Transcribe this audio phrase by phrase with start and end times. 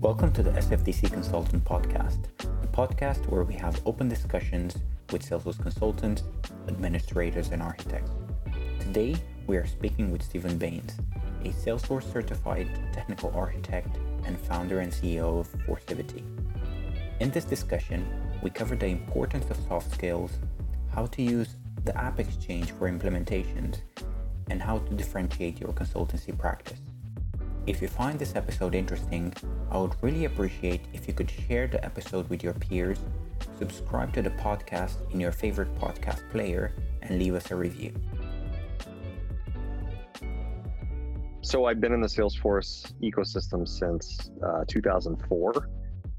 [0.00, 2.24] Welcome to the SFDC Consultant Podcast,
[2.62, 4.78] a podcast where we have open discussions
[5.12, 6.22] with Salesforce consultants,
[6.68, 8.10] administrators, and architects.
[8.78, 9.14] Today,
[9.46, 10.94] we are speaking with Stephen Baines,
[11.44, 13.94] a Salesforce certified technical architect
[14.24, 16.22] and founder and CEO of Forcivity.
[17.20, 18.08] In this discussion,
[18.42, 20.30] we cover the importance of soft skills,
[20.94, 23.82] how to use the App Exchange for implementations,
[24.48, 26.80] and how to differentiate your consultancy practice.
[27.70, 29.32] If you find this episode interesting,
[29.70, 32.98] I would really appreciate if you could share the episode with your peers,
[33.60, 37.94] subscribe to the podcast in your favorite podcast player, and leave us a review.
[41.42, 45.68] So I've been in the Salesforce ecosystem since uh, 2004.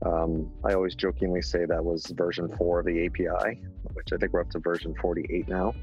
[0.06, 3.60] Um, I always jokingly say that was version four of the API,
[3.92, 5.74] which I think we're up to version 48 now.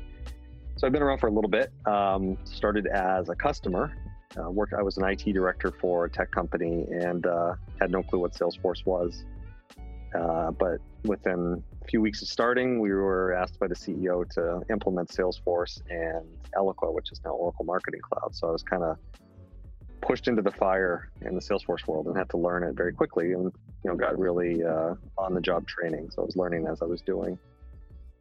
[0.76, 1.70] So I've been around for a little bit.
[1.84, 3.92] Um, started as a customer.
[4.36, 4.74] Uh, worked.
[4.74, 8.32] I was an IT director for a tech company and uh, had no clue what
[8.34, 9.24] Salesforce was.
[10.14, 14.60] Uh, but within a few weeks of starting, we were asked by the CEO to
[14.70, 16.26] implement Salesforce and
[16.56, 18.34] Eloqua, which is now Oracle Marketing Cloud.
[18.34, 18.98] So I was kind of
[20.00, 23.32] pushed into the fire in the Salesforce world and had to learn it very quickly,
[23.32, 23.44] and
[23.84, 26.10] you know got really uh, on the job training.
[26.10, 27.38] So I was learning as I was doing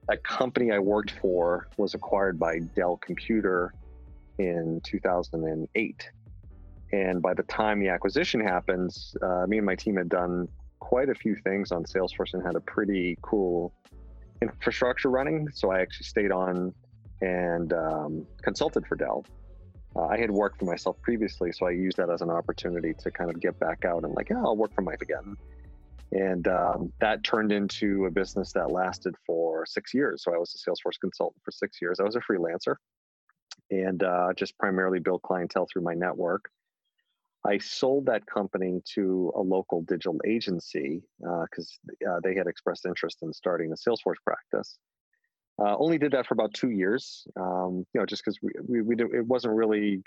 [0.07, 3.73] that company I worked for was acquired by Dell Computer
[4.39, 6.09] in 2008.
[6.93, 10.47] And by the time the acquisition happens, uh, me and my team had done
[10.79, 13.73] quite a few things on Salesforce and had a pretty cool
[14.41, 15.49] infrastructure running.
[15.53, 16.73] So I actually stayed on
[17.21, 19.25] and um, consulted for Dell.
[19.95, 23.11] Uh, I had worked for myself previously, so I used that as an opportunity to
[23.11, 25.35] kind of get back out and like, yeah, I'll work for Mike again.
[26.11, 30.23] And um, that turned into a business that lasted for six years.
[30.23, 31.99] So I was a Salesforce consultant for six years.
[31.99, 32.75] I was a freelancer
[33.69, 36.45] and uh, just primarily built clientele through my network.
[37.45, 42.85] I sold that company to a local digital agency because uh, uh, they had expressed
[42.85, 44.77] interest in starting a Salesforce practice.
[45.59, 48.81] Uh, only did that for about two years, um, you know, just because we, we,
[48.81, 50.01] we it wasn't really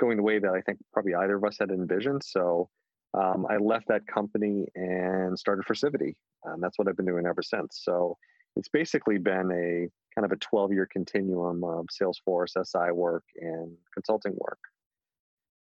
[0.00, 2.22] going the way that I think probably either of us had envisioned.
[2.24, 2.68] So
[3.14, 6.14] um, I left that company and started Forcivity.
[6.44, 7.80] And that's what I've been doing ever since.
[7.82, 8.16] So
[8.56, 13.76] it's basically been a kind of a 12 year continuum of Salesforce, SI work, and
[13.94, 14.58] consulting work.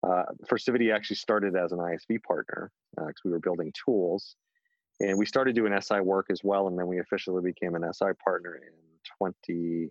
[0.02, 4.36] Uh, Forcivity actually started as an ISV partner because uh, we were building tools.
[5.00, 6.66] And we started doing SI work as well.
[6.68, 8.72] And then we officially became an SI partner in
[9.18, 9.90] 20,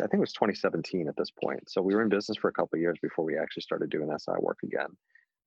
[0.00, 1.68] I think it was 2017 at this point.
[1.68, 4.32] So we were in business for a couple years before we actually started doing SI
[4.38, 4.96] work again.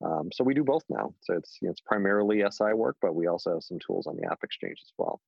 [0.03, 1.13] Um, so we do both now.
[1.21, 4.17] So it's you know, it's primarily SI work, but we also have some tools on
[4.17, 5.21] the App Exchange as well.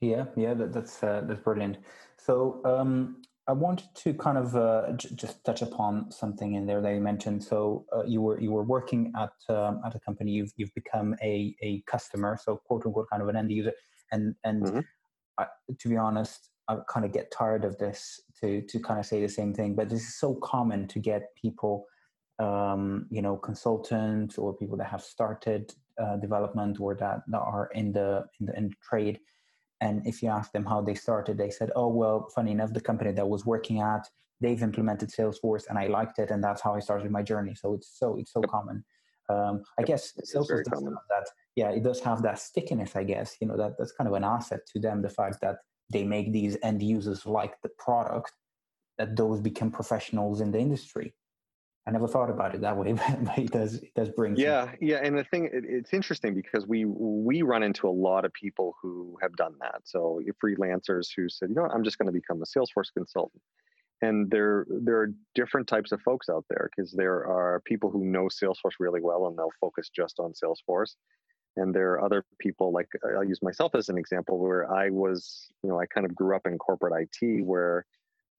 [0.00, 1.78] Yeah, yeah, that, that's uh, that's brilliant.
[2.16, 6.80] So um, I wanted to kind of uh, j- just touch upon something in there
[6.80, 7.42] that you mentioned.
[7.42, 10.32] So uh, you were you were working at um, at a company.
[10.32, 13.72] You've you've become a a customer, so quote unquote, kind of an end user.
[14.12, 14.80] And and mm-hmm.
[15.38, 15.46] I,
[15.78, 19.20] to be honest, I kind of get tired of this to to kind of say
[19.20, 19.74] the same thing.
[19.74, 21.86] But this is so common to get people
[22.38, 27.70] um, you know consultants or people that have started uh, development or that, that are
[27.74, 29.18] in the in the in the trade
[29.80, 32.80] and if you ask them how they started they said oh well funny enough the
[32.80, 34.08] company that I was working at
[34.40, 37.54] they've implemented salesforce and i liked it and that's how i started my journey.
[37.54, 38.84] So it's so it's so common.
[39.30, 43.36] Um, i guess salesforce does have that yeah it does have that stickiness i guess
[43.40, 45.56] you know that that's kind of an asset to them the fact that
[45.92, 48.32] they make these end users like the product
[48.96, 51.14] that those become professionals in the industry
[51.88, 54.36] I never thought about it that way, but it does it does bring.
[54.36, 54.74] Yeah, some.
[54.82, 58.32] yeah, and the thing it, it's interesting because we we run into a lot of
[58.34, 59.80] people who have done that.
[59.84, 63.42] So freelancers who said, you know, I'm just going to become a Salesforce consultant,
[64.02, 68.04] and there there are different types of folks out there because there are people who
[68.04, 70.94] know Salesforce really well and they'll focus just on Salesforce,
[71.56, 75.48] and there are other people like I'll use myself as an example where I was,
[75.62, 77.86] you know, I kind of grew up in corporate IT where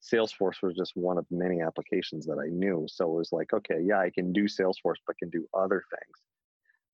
[0.02, 2.86] Salesforce was just one of many applications that I knew.
[2.88, 6.18] So it was like, okay, yeah, I can do Salesforce, but can do other things.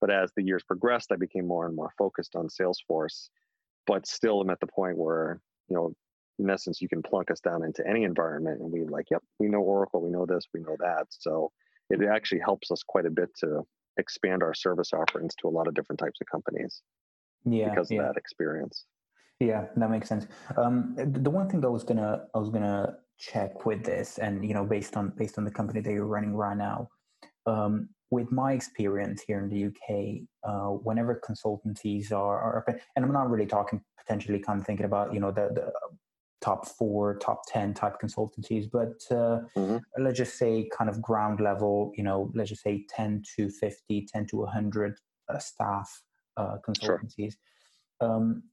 [0.02, 3.30] But as the years progressed, I became more and more focused on Salesforce,
[3.88, 5.94] but still I'm at the point where, you know,
[6.40, 9.48] in essence, you can plunk us down into any environment and we like, yep, we
[9.48, 11.06] know Oracle, we know this, we know that.
[11.10, 11.51] So
[11.90, 13.62] it actually helps us quite a bit to
[13.98, 16.81] expand our service offerings to a lot of different types of companies.
[17.46, 18.04] Yeah, because of yeah.
[18.04, 18.86] that experience.
[19.40, 20.28] Yeah, that makes sense.
[20.58, 24.46] Um, the one thing that I was gonna I was gonna check with this, and
[24.46, 26.90] you know, based on based on the company that you're running right now,
[27.46, 32.66] um, with my experience here in the UK, uh, whenever consultancies are, are,
[32.96, 35.72] and I'm not really talking potentially kind of thinking about you know the, the
[36.42, 39.78] top four, top ten type consultancies, but uh, mm-hmm.
[40.00, 44.08] let's just say kind of ground level, you know, let's just say 10 to 50,
[44.14, 46.04] 10 to 100 uh, staff
[46.38, 47.34] uh, consultancies.
[47.34, 48.12] Sure.
[48.12, 48.44] Um,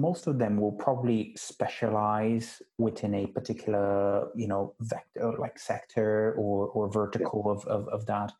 [0.00, 6.68] most of them will probably specialize within a particular, you know, vector like sector or
[6.68, 7.52] or vertical yeah.
[7.52, 8.32] of, of of that.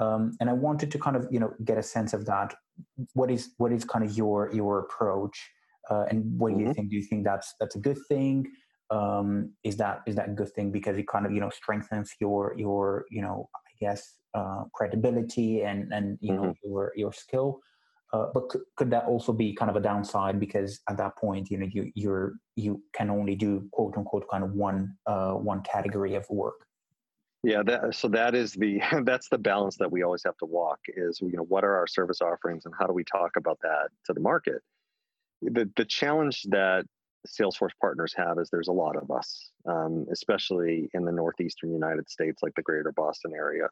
[0.00, 2.54] Um, and I wanted to kind of you know get a sense of that.
[3.12, 5.50] What is what is kind of your your approach,
[5.90, 6.58] uh, and what mm-hmm.
[6.58, 6.74] do you mm-hmm.
[6.74, 6.90] think?
[6.90, 8.46] Do you think that's that's a good thing?
[8.90, 12.12] Um, is that is that a good thing because it kind of you know strengthens
[12.20, 16.42] your your you know I guess uh, credibility and and you mm-hmm.
[16.42, 17.60] know your your skill.
[18.14, 21.50] Uh, but could, could that also be kind of a downside because at that point
[21.50, 25.60] you know you you're you can only do quote unquote kind of one uh, one
[25.62, 26.64] category of work?
[27.42, 30.78] Yeah that, so that is the that's the balance that we always have to walk
[30.88, 33.88] is you know what are our service offerings and how do we talk about that
[34.06, 34.62] to the market?
[35.42, 36.84] The the challenge that
[37.26, 42.08] salesforce partners have is there's a lot of us um, especially in the northeastern united
[42.10, 43.66] states like the greater boston area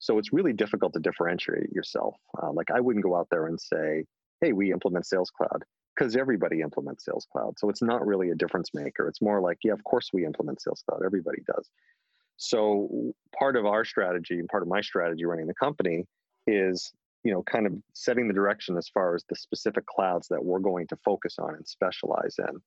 [0.00, 2.16] so it's really difficult to differentiate yourself.
[2.42, 4.04] Uh, like I wouldn't go out there and say,
[4.40, 5.62] hey, we implement Sales Cloud
[5.94, 7.58] because everybody implements Sales Cloud.
[7.58, 9.06] So it's not really a difference maker.
[9.06, 11.02] It's more like, yeah, of course we implement Sales Cloud.
[11.04, 11.68] Everybody does.
[12.38, 16.06] So part of our strategy and part of my strategy running the company
[16.46, 16.90] is,
[17.22, 20.60] you know, kind of setting the direction as far as the specific clouds that we're
[20.60, 22.60] going to focus on and specialize in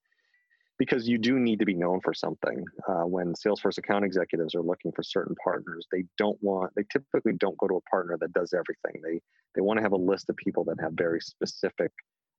[0.79, 2.63] because you do need to be known for something.
[2.87, 7.33] Uh, when Salesforce account executives are looking for certain partners, they don't want, they typically
[7.33, 9.01] don't go to a partner that does everything.
[9.03, 9.21] They
[9.55, 11.91] they want to have a list of people that have very specific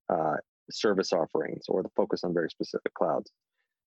[0.08, 0.36] uh,
[0.70, 3.31] service offerings or the focus on very specific clouds.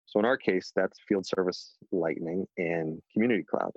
[0.07, 3.73] So in our case, that's Field Service Lightning and Community Cloud.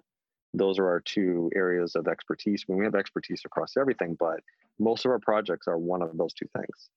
[0.54, 2.64] Those are our two areas of expertise.
[2.68, 4.40] When we have expertise across everything, but
[4.80, 6.90] most of our projects are one of those two things.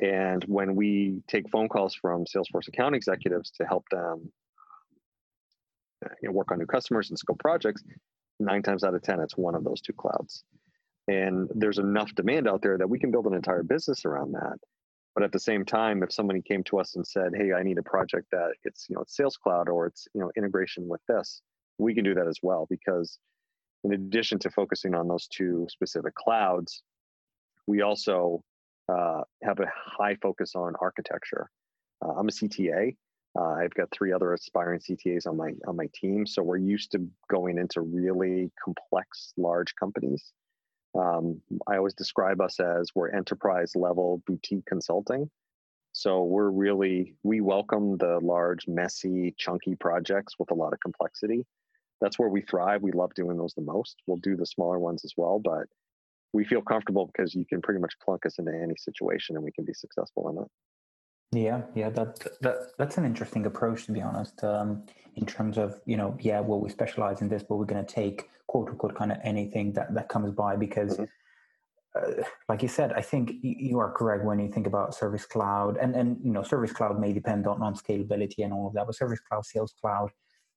[0.00, 4.30] And when we take phone calls from Salesforce account executives to help them
[6.04, 7.82] uh, you know, work on new customers and scope projects,
[8.38, 10.44] nine times out of 10, it's one of those two clouds.
[11.08, 14.58] And there's enough demand out there that we can build an entire business around that.
[15.14, 17.78] But at the same time, if somebody came to us and said, "Hey, I need
[17.78, 21.00] a project that it's you know it's Sales Cloud or it's you know integration with
[21.08, 21.42] this,"
[21.78, 23.18] we can do that as well because
[23.82, 26.82] in addition to focusing on those two specific clouds,
[27.66, 28.44] we also
[28.88, 31.50] uh, have a high focus on architecture.
[32.04, 32.96] Uh, I'm a CTA.
[33.38, 36.92] Uh, I've got three other aspiring CTAs on my on my team, so we're used
[36.92, 40.32] to going into really complex, large companies.
[40.98, 45.30] Um, I always describe us as we're enterprise level boutique consulting.
[45.92, 51.44] So we're really we welcome the large, messy, chunky projects with a lot of complexity.
[52.00, 52.82] That's where we thrive.
[52.82, 53.96] We love doing those the most.
[54.06, 55.66] We'll do the smaller ones as well, but
[56.32, 59.52] we feel comfortable because you can pretty much plunk us into any situation and we
[59.52, 60.48] can be successful in it.
[61.30, 64.42] Yeah, yeah, that that that's an interesting approach to be honest.
[64.42, 64.84] Um,
[65.16, 67.94] in terms of you know, yeah, well, we specialize in this, but we're going to
[67.94, 72.20] take quote unquote kind of anything that that comes by because, mm-hmm.
[72.20, 75.76] uh, like you said, I think you are correct when you think about Service Cloud,
[75.76, 78.86] and and you know, Service Cloud may depend on on scalability and all of that,
[78.86, 80.10] but Service Cloud, Sales Cloud,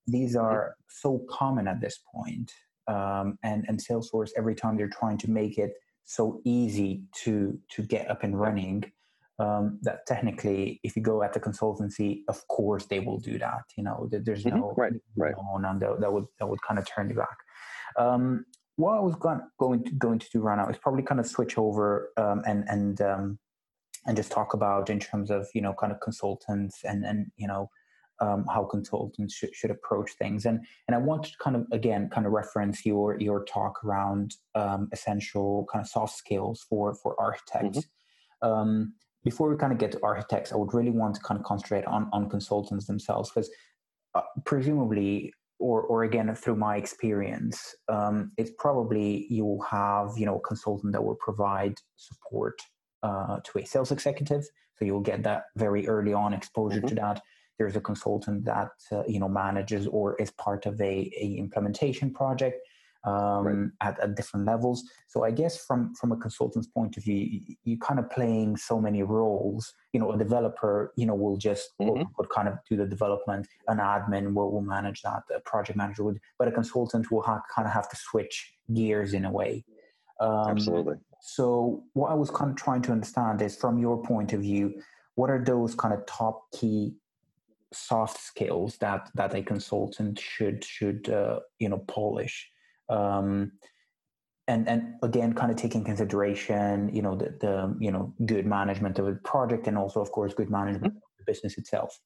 [0.08, 0.46] these mm-hmm.
[0.46, 0.84] are mm-hmm.
[0.88, 2.50] so common at this point
[2.88, 5.74] um, and and Salesforce every time they're trying to make it
[6.06, 8.84] so easy to to get up and running
[9.40, 13.64] um, that technically if you go at the consultancy of course they will do that
[13.78, 14.58] you know there's mm-hmm.
[14.58, 17.38] no right right on that, that would that would kind of turn you back
[17.98, 18.46] um,
[18.76, 21.28] what I was going, going to going to do right now is probably kind of
[21.28, 23.40] switch over um, and and um,
[24.06, 27.48] and just talk about in terms of you know kind of consultants and and you
[27.48, 27.70] know
[28.22, 30.46] um, how consultants should, should approach things.
[30.46, 34.36] And and I want to kind of again kind of reference your your talk around
[34.56, 37.80] um, essential kind of soft skills for for architects.
[37.80, 38.48] Mm-hmm.
[38.48, 41.46] Um, before we kind of get to architects, I would really want to kind of
[41.46, 43.50] concentrate on on consultants themselves because
[44.16, 45.34] uh, presumably.
[45.64, 50.40] Or, or again, through my experience, um, it's probably you will have you know a
[50.40, 52.60] consultant that will provide support
[53.04, 56.88] uh, to a sales executive, so you'll get that very early on exposure mm-hmm.
[56.88, 57.22] to that
[57.62, 62.12] there's a consultant that uh, you know manages or is part of a, a implementation
[62.12, 62.58] project
[63.04, 63.70] um, right.
[63.88, 64.84] at, at, different levels.
[65.08, 68.58] So I guess from from a consultant's point of view, you, you kind of playing
[68.58, 69.74] so many roles.
[69.94, 71.90] You know, a developer, you know, will just mm-hmm.
[71.90, 73.48] will, will, kind of do the development.
[73.68, 75.22] An admin will, will manage that.
[75.36, 78.36] A project manager would, but a consultant will ha- kind of have to switch
[78.74, 79.64] gears in a way.
[80.20, 80.96] Um, Absolutely.
[81.22, 84.66] So what I was kind of trying to understand is, from your point of view,
[85.16, 86.96] what are those kind of top key
[87.74, 92.50] soft skills that that a consultant should should uh, you know polish
[92.90, 93.52] um,
[94.48, 99.00] and and again kind of taking consideration you know the, the you know good management
[99.00, 100.98] of a project and also of course good management mm-hmm.
[100.98, 102.00] of the business itself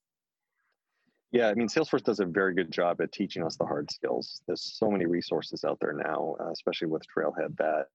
[1.32, 4.42] yeah, I mean, Salesforce does a very good job at teaching us the hard skills.
[4.48, 7.88] There's so many resources out there now, uh, especially with Trailhead, that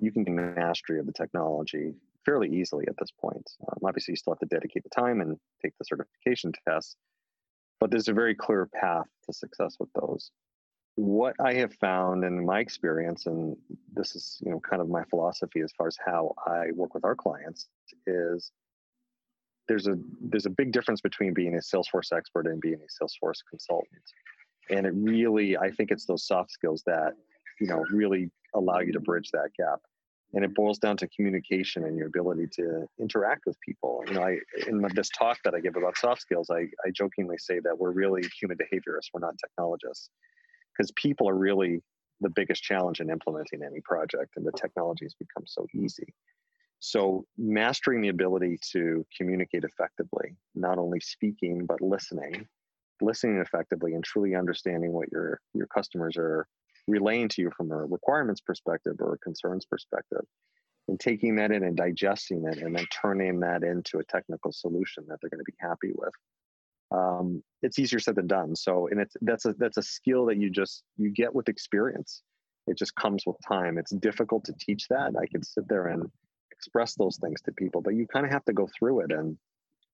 [0.00, 1.92] you can get mastery of the technology
[2.26, 3.48] fairly easily at this point.
[3.68, 6.96] Um, obviously, you still have to dedicate the time and take the certification tests,
[7.80, 10.32] but there's a very clear path to success with those.
[10.96, 13.56] What I have found in my experience, and
[13.94, 17.04] this is you know kind of my philosophy as far as how I work with
[17.04, 17.68] our clients,
[18.06, 18.50] is
[19.68, 23.40] there's a there's a big difference between being a Salesforce expert and being a Salesforce
[23.48, 24.02] consultant.
[24.68, 27.12] And it really, I think it's those soft skills that
[27.60, 29.80] you know really allow you to bridge that gap
[30.34, 34.02] and it boils down to communication and your ability to interact with people.
[34.06, 37.38] You know i in this talk that i give about soft skills i, I jokingly
[37.38, 40.10] say that we're really human behaviorists we're not technologists
[40.76, 41.82] because people are really
[42.20, 46.14] the biggest challenge in implementing any project and the technology has become so easy.
[46.78, 52.46] So mastering the ability to communicate effectively not only speaking but listening
[53.02, 56.46] listening effectively and truly understanding what your your customers are
[56.86, 60.24] relaying to you from a requirements perspective or a concerns perspective
[60.88, 65.04] and taking that in and digesting it and then turning that into a technical solution
[65.08, 66.12] that they're going to be happy with.
[66.92, 68.54] Um, it's easier said than done.
[68.54, 72.22] So and it's that's a that's a skill that you just you get with experience.
[72.68, 73.78] It just comes with time.
[73.78, 75.14] It's difficult to teach that.
[75.20, 76.08] I can sit there and
[76.56, 79.36] express those things to people but you kind of have to go through it and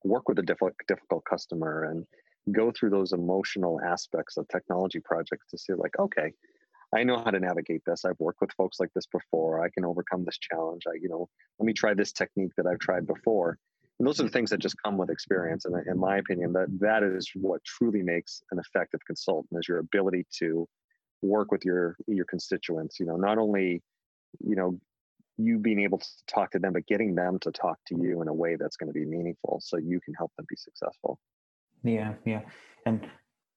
[0.05, 2.07] work with a difficult difficult customer and
[2.53, 6.33] go through those emotional aspects of technology projects to see like okay
[6.95, 8.05] I know how to navigate this.
[8.05, 9.65] I've worked with folks like this before.
[9.65, 10.83] I can overcome this challenge.
[10.87, 13.59] I, you know, let me try this technique that I've tried before.
[13.99, 15.65] And those are the things that just come with experience.
[15.65, 19.79] And in my opinion, that that is what truly makes an effective consultant is your
[19.79, 20.69] ability to
[21.23, 22.99] work with your your constituents.
[22.99, 23.81] You know, not only,
[24.41, 24.79] you know,
[25.39, 28.29] you being able to talk to them, but getting them to talk to you in
[28.29, 31.19] a way that's going to be meaningful, so you can help them be successful.
[31.85, 32.43] Yeah, yeah,
[32.87, 33.07] and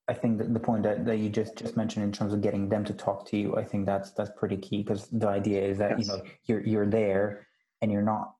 [0.08, 2.70] I think that the point that, that you just just mentioned in terms of getting
[2.70, 5.78] them to talk to you, I think that's that's pretty key because the idea is
[5.80, 6.00] that yes.
[6.00, 7.48] you know you're you're there
[7.82, 8.36] and you're not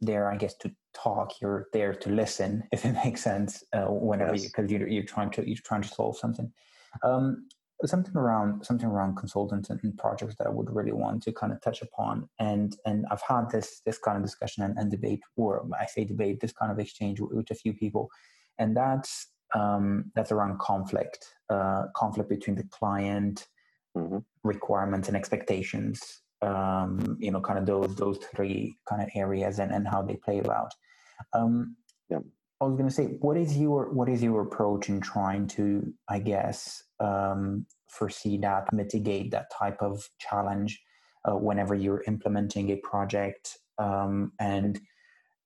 [0.00, 1.40] there, I guess, to talk.
[1.40, 3.62] You're there to listen, if it makes sense.
[3.72, 4.44] Uh, whenever yes.
[4.44, 6.50] you because you're you're trying to you're trying to solve something.
[7.02, 7.46] Um,
[7.84, 11.60] something around something around consultants and projects that I would really want to kind of
[11.60, 12.28] touch upon.
[12.38, 16.04] And and I've had this this kind of discussion and, and debate, or I say
[16.04, 18.08] debate, this kind of exchange with, with a few people,
[18.58, 23.46] and that's um, that's around conflict, uh, conflict between the client
[23.96, 24.18] mm-hmm.
[24.44, 26.20] requirements and expectations.
[26.40, 30.16] Um, you know, kind of those those three kind of areas and, and how they
[30.16, 30.72] play out.
[31.32, 31.76] Um,
[32.10, 32.18] yeah.
[32.60, 35.92] I was going to say, what is your what is your approach in trying to,
[36.08, 40.80] I guess, um, foresee that, mitigate that type of challenge
[41.24, 44.80] uh, whenever you're implementing a project, um, and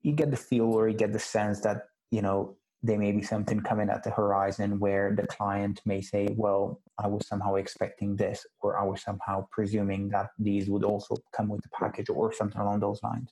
[0.01, 2.55] you get the feel or you get the sense that you know
[2.87, 7.07] there may be something coming at the horizon where the client may say, well, I
[7.07, 11.61] was somehow expecting this, or I was somehow presuming that these would also come with
[11.61, 13.29] the package, or something along those lines.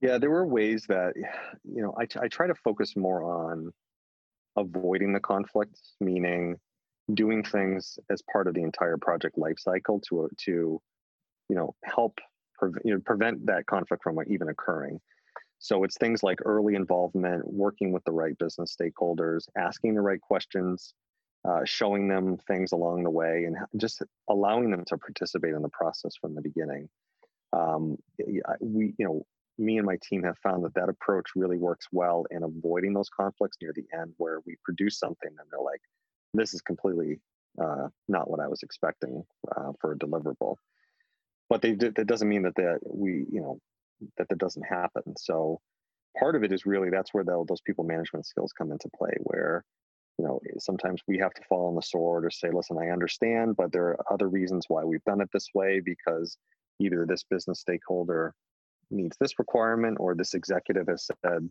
[0.00, 3.70] Yeah, there were ways that, you know, I, I try to focus more on
[4.56, 6.56] avoiding the conflict, meaning
[7.12, 10.80] doing things as part of the entire project lifecycle to, to,
[11.50, 12.18] you know, help
[12.58, 14.98] pre- you know, prevent that conflict from even occurring.
[15.60, 20.20] So it's things like early involvement, working with the right business stakeholders, asking the right
[20.20, 20.94] questions,
[21.46, 25.68] uh, showing them things along the way, and just allowing them to participate in the
[25.68, 26.88] process from the beginning.
[27.52, 27.98] Um,
[28.60, 29.26] we, you know,
[29.58, 33.10] me and my team have found that that approach really works well in avoiding those
[33.10, 35.82] conflicts near the end, where we produce something and they're like,
[36.32, 37.20] "This is completely
[37.62, 39.24] uh, not what I was expecting
[39.54, 40.56] uh, for a deliverable."
[41.50, 43.60] But they, that doesn't mean that that we, you know,
[44.18, 45.14] that that doesn't happen.
[45.18, 45.60] So
[46.18, 49.12] part of it is really that's where the, those people management skills come into play,
[49.20, 49.64] where
[50.18, 52.90] you know eh, sometimes we have to fall on the sword or say, listen, I
[52.90, 56.36] understand, but there are other reasons why we've done it this way because
[56.80, 58.34] either this business stakeholder
[58.90, 61.48] needs this requirement or this executive has said,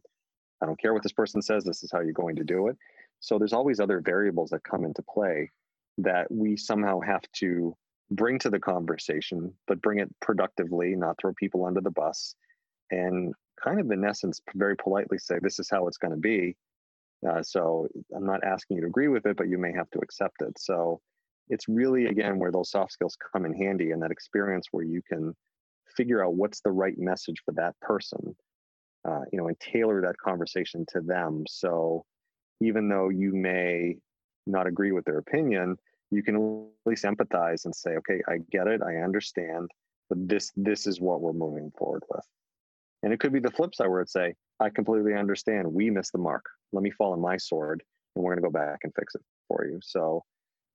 [0.61, 2.75] I don't care what this person says, this is how you're going to do it.
[3.21, 5.51] So there's always other variables that come into play
[5.99, 7.75] that we somehow have to
[8.11, 12.35] bring to the conversation, but bring it productively, not throw people under the bus,
[12.91, 16.55] and kind of in essence, very politely say, This is how it's going to be.
[17.27, 19.99] Uh, so I'm not asking you to agree with it, but you may have to
[19.99, 20.57] accept it.
[20.57, 21.01] So
[21.49, 25.01] it's really, again, where those soft skills come in handy and that experience where you
[25.07, 25.33] can
[25.97, 28.35] figure out what's the right message for that person,
[29.07, 31.43] uh, you know, and tailor that conversation to them.
[31.49, 32.05] So
[32.61, 33.97] even though you may
[34.47, 35.77] not agree with their opinion,
[36.11, 39.69] you can at least empathize and say, okay, I get it, I understand,
[40.09, 42.25] but this this is what we're moving forward with.
[43.03, 46.11] And it could be the flip side where it's say, I completely understand, we missed
[46.11, 46.43] the mark.
[46.73, 47.81] Let me fall on my sword,
[48.15, 49.79] and we're going to go back and fix it for you.
[49.81, 50.23] So,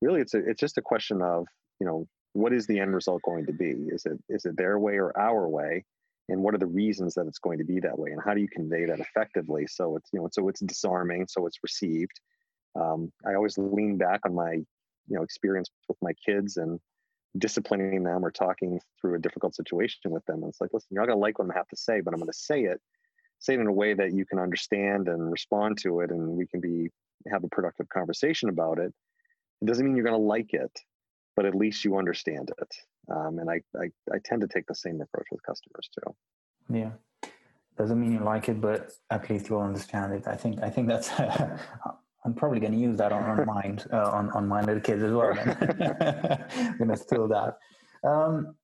[0.01, 1.45] really, it's a, it's just a question of
[1.79, 3.71] you know what is the end result going to be?
[3.89, 5.83] Is it is it their way or our way?
[6.27, 8.09] And what are the reasons that it's going to be that way?
[8.11, 11.45] And how do you convey that effectively so it's you know so it's disarming, so
[11.45, 12.19] it's received.
[12.79, 14.57] Um, I always lean back on my
[15.07, 16.79] you know experience with my kids and
[17.37, 20.41] disciplining them or talking through a difficult situation with them.
[20.41, 21.77] And it's like, listen, you're not going to like what I'm going to have to
[21.77, 22.79] say, but I'm going to say it,
[23.39, 26.47] say it in a way that you can understand and respond to it, and we
[26.47, 26.89] can be
[27.31, 28.93] have a productive conversation about it.
[29.61, 30.71] It doesn't mean you're going to like it,
[31.35, 32.75] but at least you understand it.
[33.09, 36.15] Um, and I, I, I tend to take the same approach with customers too.
[36.69, 36.91] Yeah,
[37.77, 40.27] doesn't mean you like it, but at least you'll understand it.
[40.27, 41.09] I think I think that's.
[42.25, 45.03] I'm probably going to use that on, on mine uh, on on my little kids
[45.03, 45.33] as well.
[45.37, 47.57] I'm going to steal that.
[48.03, 48.55] Um,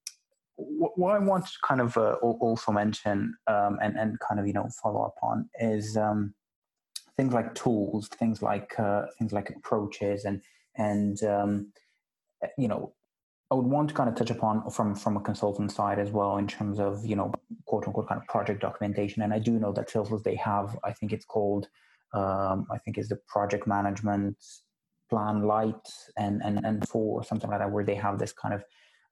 [0.57, 4.53] what I want to kind of uh, also mention um, and and kind of you
[4.53, 6.33] know follow up on is um,
[7.17, 10.41] things like tools, things like uh, things like approaches, and
[10.75, 11.71] and um,
[12.57, 12.93] you know,
[13.49, 16.37] I would want to kind of touch upon from from a consultant side as well
[16.37, 17.33] in terms of you know
[17.65, 19.21] quote unquote kind of project documentation.
[19.21, 21.67] And I do know that Salesforce they have, I think it's called,
[22.13, 24.37] um, I think is the project management
[25.09, 25.87] plan light
[26.17, 28.63] and and and four or something like that, where they have this kind of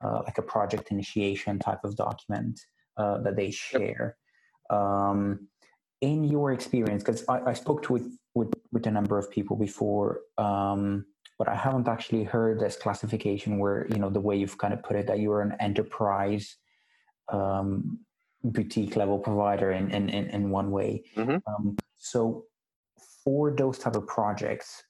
[0.04, 2.60] uh, like a project initiation type of document
[2.98, 4.18] uh, that they share.
[4.72, 4.80] Yep.
[4.80, 5.48] Um,
[6.02, 9.58] in your experience, because I, I, spoke to with, with with a number of people
[9.58, 11.06] before, um,
[11.38, 14.82] but I haven't actually heard this classification where you know the way you've kind of
[14.84, 16.56] put it that you're an enterprise
[17.30, 18.00] um,
[18.44, 21.04] boutique level provider in in in, in one way.
[21.18, 21.38] Mm-hmm.
[21.48, 22.46] Um, so
[23.30, 24.84] for those type of projects,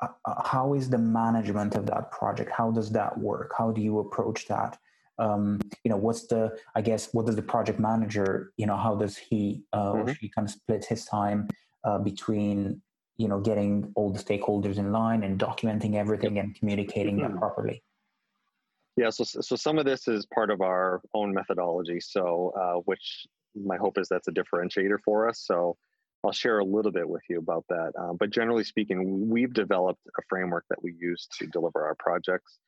[0.00, 2.50] uh, uh, how is the management of that project?
[2.52, 3.52] How does that work?
[3.58, 4.78] How do you approach that?
[5.18, 8.94] um, you know what's the i guess what does the project manager you know how
[8.94, 10.10] does he uh, mm-hmm.
[10.10, 11.48] or she kind of split his time
[11.84, 12.82] uh, between
[13.16, 17.32] you know getting all the stakeholders in line and documenting everything and communicating mm-hmm.
[17.32, 17.82] that properly
[18.98, 23.26] yeah so so some of this is part of our own methodology so uh, which
[23.54, 25.76] my hope is that's a differentiator for us so
[26.26, 27.92] I'll share a little bit with you about that.
[27.96, 32.58] Um, but generally speaking, we've developed a framework that we use to deliver our projects.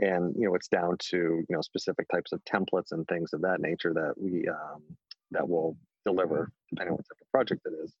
[0.00, 3.42] And you know it's down to you know specific types of templates and things of
[3.42, 4.82] that nature that we um,
[5.32, 7.92] that will deliver depending on what type of project it is.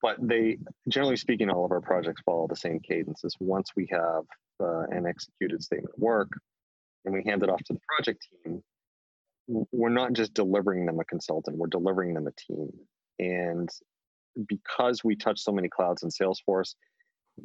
[0.00, 0.56] But they
[0.88, 3.36] generally speaking all of our projects follow the same cadences.
[3.38, 4.24] Once we have
[4.62, 6.30] uh, an executed statement of work
[7.04, 8.62] and we hand it off to the project team
[9.72, 12.70] we're not just delivering them a consultant we're delivering them a team.
[13.18, 13.68] And
[14.46, 16.74] because we touch so many clouds in salesforce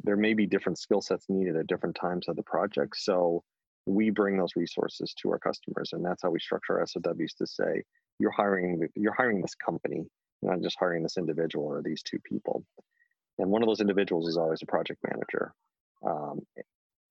[0.04, 2.96] there may be different skill sets needed at different times of the project.
[2.96, 3.42] So
[3.86, 7.46] we bring those resources to our customers and that's how we structure our sows to
[7.46, 7.82] say
[8.18, 10.04] you're hiring you're hiring this company
[10.42, 12.64] not just hiring this individual or these two people.
[13.38, 15.54] And one of those individuals is always a project manager.
[16.06, 16.40] Um,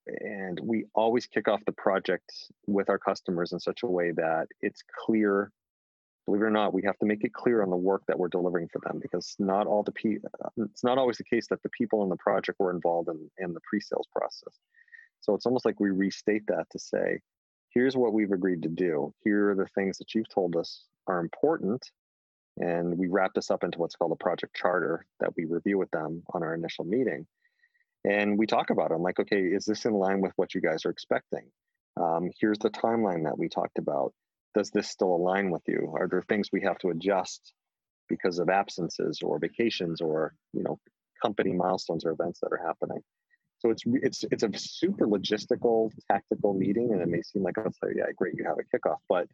[0.07, 2.31] and we always kick off the project
[2.67, 5.51] with our customers in such a way that it's clear
[6.25, 8.27] believe it or not we have to make it clear on the work that we're
[8.27, 10.17] delivering for them because not all the pe-
[10.57, 13.53] it's not always the case that the people in the project were involved in, in
[13.53, 14.59] the pre-sales process
[15.25, 17.19] so it's almost like we restate that to say,
[17.69, 19.11] here's what we've agreed to do.
[19.23, 21.89] Here are the things that you've told us are important.
[22.57, 25.89] And we wrap this up into what's called a project charter that we review with
[25.89, 27.25] them on our initial meeting.
[28.07, 28.93] And we talk about it.
[28.93, 31.51] I'm like, okay, is this in line with what you guys are expecting?
[31.99, 34.13] Um, here's the timeline that we talked about.
[34.55, 35.93] Does this still align with you?
[35.95, 37.53] Are there things we have to adjust
[38.07, 40.79] because of absences or vacations or you know
[41.21, 43.01] company milestones or events that are happening?
[43.59, 47.69] So it's it's it's a super logistical, tactical meeting, and it may seem like, oh,
[47.95, 49.27] yeah, great, you have a kickoff, but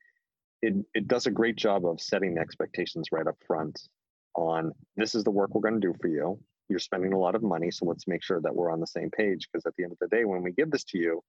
[0.61, 3.79] it it does a great job of setting the expectations right up front
[4.35, 6.39] on this is the work we're going to do for you.
[6.69, 9.11] You're spending a lot of money, so let's make sure that we're on the same
[9.11, 9.47] page.
[9.51, 11.21] Because at the end of the day, when we give this to you,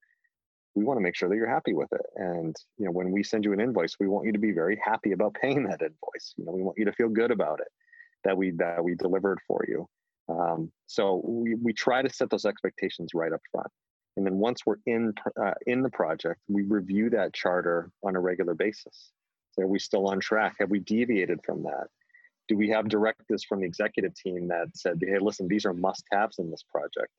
[0.75, 2.05] we want to make sure that you're happy with it.
[2.15, 4.79] And you know, when we send you an invoice, we want you to be very
[4.83, 6.33] happy about paying that invoice.
[6.37, 7.67] You know, we want you to feel good about it
[8.23, 9.87] that we that we delivered for you.
[10.29, 13.67] Um, so we, we try to set those expectations right up front.
[14.15, 18.19] And then once we're in uh, in the project, we review that charter on a
[18.19, 19.11] regular basis.
[19.51, 20.55] So are we still on track?
[20.59, 21.87] Have we deviated from that?
[22.47, 26.39] Do we have directives from the executive team that said, "Hey, listen, these are must-haves
[26.39, 27.11] in this project"?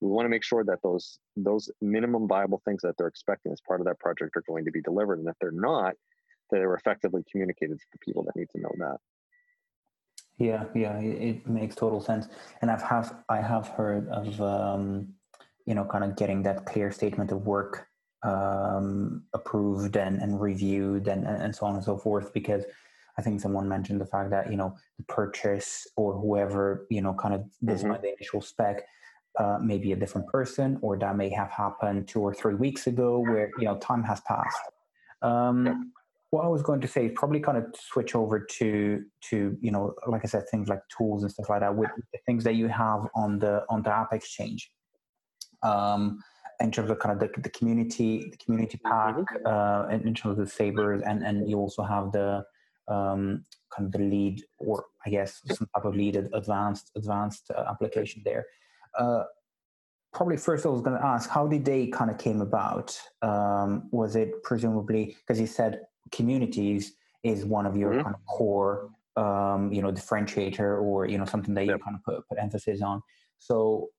[0.00, 3.60] We want to make sure that those those minimum viable things that they're expecting as
[3.60, 5.94] part of that project are going to be delivered, and if they're not,
[6.50, 8.96] that they're effectively communicated to the people that need to know that.
[10.38, 12.28] Yeah, yeah, it, it, makes total sense.
[12.62, 15.08] And I've have I have heard of um,
[15.66, 17.86] you know kind of getting that clear statement of work
[18.22, 22.64] um, approved and, and reviewed and, and so on and so forth because
[23.18, 27.14] I think someone mentioned the fact that you know the purchase or whoever you know
[27.14, 28.00] kind of this mm-hmm.
[28.00, 28.86] the initial spec
[29.38, 33.20] uh, maybe a different person, or that may have happened two or three weeks ago,
[33.20, 34.60] where you know time has passed.
[35.22, 35.92] Um,
[36.30, 39.70] what I was going to say is probably kind of switch over to to you
[39.70, 42.54] know, like I said, things like tools and stuff like that with the things that
[42.54, 44.70] you have on the on the App Exchange.
[45.62, 46.22] Um,
[46.60, 49.46] in terms of kind of the, the community, the community pack, mm-hmm.
[49.46, 52.44] uh, in, terms of the savers, and and you also have the
[52.88, 57.64] um, kind of the lead, or I guess some type of lead advanced advanced uh,
[57.68, 58.46] application there.
[58.98, 59.24] Uh,
[60.12, 62.98] probably first I was going to ask, how did they kind of came about?
[63.22, 68.02] Um, was it presumably because you said communities is one of your mm-hmm.
[68.02, 71.80] kind of core, um, you know, differentiator, or you know something that you yep.
[71.82, 73.02] kind of put, put emphasis on.
[73.38, 73.90] So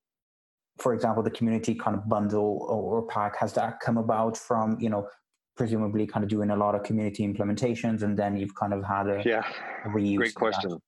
[0.77, 4.89] for example, the community kind of bundle or pack, has that come about from, you
[4.89, 5.07] know,
[5.55, 9.07] presumably kind of doing a lot of community implementations and then you've kind of had
[9.07, 9.43] a, yeah,
[9.85, 10.17] a reuse?
[10.17, 10.79] Great question.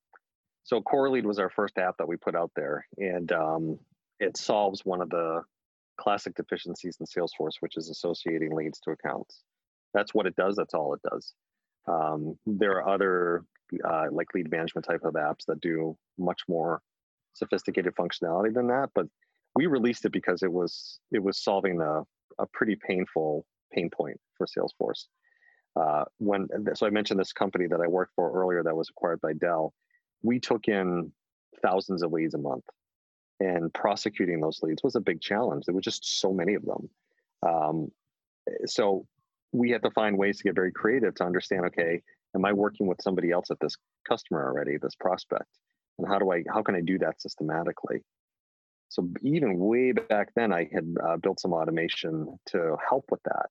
[0.63, 3.79] So Core Lead was our first app that we put out there and um,
[4.19, 5.41] it solves one of the
[5.99, 9.43] classic deficiencies in Salesforce, which is associating leads to accounts.
[9.93, 10.55] That's what it does.
[10.55, 11.33] That's all it does.
[11.87, 13.43] Um, there are other
[13.87, 16.81] uh, like lead management type of apps that do much more
[17.33, 19.07] sophisticated functionality than that, but
[19.55, 22.01] we released it because it was it was solving a,
[22.41, 25.05] a pretty painful pain point for Salesforce.
[25.75, 29.21] Uh, when so I mentioned this company that I worked for earlier that was acquired
[29.21, 29.73] by Dell.
[30.21, 31.11] We took in
[31.61, 32.63] thousands of leads a month,
[33.43, 35.65] and prosecuting those leads was a big challenge.
[35.65, 36.89] There were just so many of them.
[37.45, 37.91] Um,
[38.65, 39.05] so
[39.51, 41.65] we had to find ways to get very creative to understand.
[41.65, 42.01] Okay,
[42.35, 43.75] am I working with somebody else at this
[44.07, 45.49] customer already, this prospect,
[45.97, 47.99] and how do I how can I do that systematically?
[48.89, 53.47] So even way back then, I had uh, built some automation to help with that.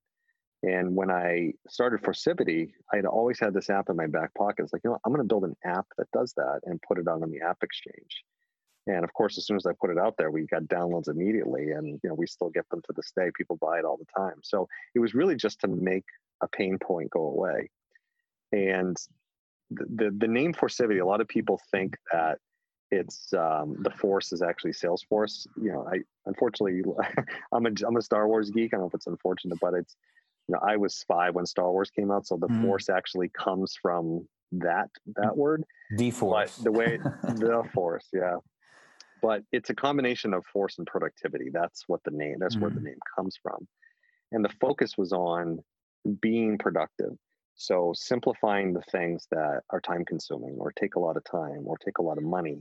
[0.63, 4.63] And when I started Forcivity, I had always had this app in my back pocket.
[4.63, 6.99] It's like, you know, I'm going to build an app that does that and put
[6.99, 8.23] it out on the App Exchange.
[8.87, 11.71] And of course, as soon as I put it out there, we got downloads immediately,
[11.71, 13.31] and you know, we still get them to this day.
[13.37, 14.41] People buy it all the time.
[14.43, 16.05] So it was really just to make
[16.43, 17.71] a pain point go away.
[18.51, 18.97] And
[19.71, 22.39] the the, the name Forcivity, a lot of people think that
[22.93, 26.83] it's um, the force is actually salesforce you know i unfortunately
[27.53, 29.97] i'm a i'm a star wars geek i don't know if it's unfortunate but it's
[30.47, 32.63] you know i was five when star wars came out so the mm.
[32.63, 35.65] force actually comes from that that word
[35.97, 38.37] the force the way the force yeah
[39.23, 42.61] but it's a combination of force and productivity that's what the name that's mm.
[42.61, 42.85] where the mm.
[42.85, 43.67] name comes from
[44.33, 45.59] and the focus was on
[46.21, 47.13] being productive
[47.55, 51.77] so simplifying the things that are time consuming or take a lot of time or
[51.79, 52.59] take a lot of money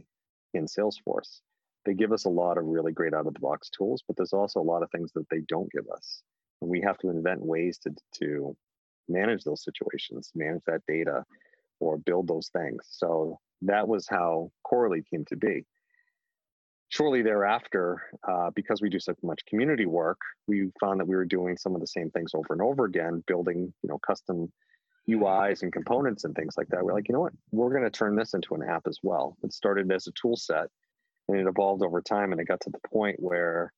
[0.54, 1.42] in Salesforce.
[1.86, 4.34] They give us a lot of really great out of the box tools, but there's
[4.34, 6.22] also a lot of things that they don't give us.
[6.62, 8.56] And we have to invent ways to, to
[9.10, 11.24] manage those situations, manage that data,
[11.80, 12.86] or build those things.
[12.90, 15.66] So that was how Core came to be.
[16.92, 21.26] Shortly thereafter, uh, because we do so much community work, we found that we were
[21.26, 24.52] doing some of the same things over and over again, building you know custom
[25.10, 26.84] UIs and components and things like that.
[26.84, 27.34] We're like, you know what?
[27.52, 29.36] We're going to turn this into an app as well.
[29.44, 30.68] It started as a tool set
[31.28, 32.32] and it evolved over time.
[32.32, 33.72] And it got to the point where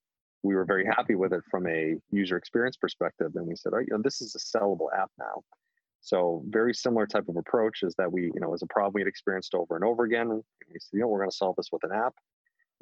[0.43, 3.31] we were very happy with it from a user experience perspective.
[3.35, 5.43] And we said, all right, you know, this is a sellable app now.
[6.01, 9.01] So very similar type of approach is that we, you know, as a problem we
[9.01, 10.29] had experienced over and over again.
[10.29, 12.13] We said, you know, we're going to solve this with an app.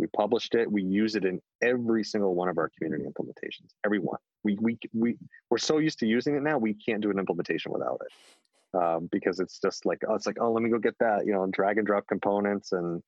[0.01, 0.69] We published it.
[0.69, 3.69] We use it in every single one of our community implementations.
[3.85, 4.17] Every one.
[4.43, 5.15] We we we
[5.51, 6.57] we're so used to using it now.
[6.57, 10.37] We can't do an implementation without it um, because it's just like oh, it's like
[10.41, 11.27] oh, let me go get that.
[11.27, 13.03] You know, drag and drop components and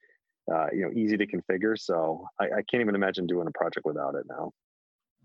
[0.54, 1.78] uh, you know easy to configure.
[1.78, 4.52] So I, I can't even imagine doing a project without it now.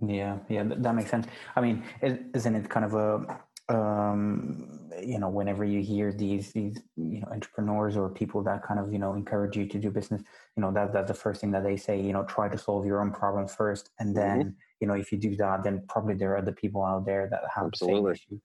[0.01, 1.27] Yeah, yeah, that makes sense.
[1.55, 6.81] I mean, isn't it kind of a um, you know, whenever you hear these these
[6.97, 10.23] you know entrepreneurs or people that kind of you know encourage you to do business,
[10.57, 12.01] you know that that's the first thing that they say.
[12.01, 14.49] You know, try to solve your own problem first, and then mm-hmm.
[14.81, 17.43] you know if you do that, then probably there are other people out there that
[17.55, 18.13] have Absolutely.
[18.13, 18.41] the same issue.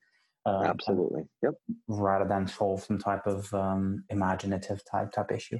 [0.45, 1.23] Um, Absolutely.
[1.41, 1.53] Yep.
[1.87, 5.59] Rather than solve some type of um, imaginative type type issue.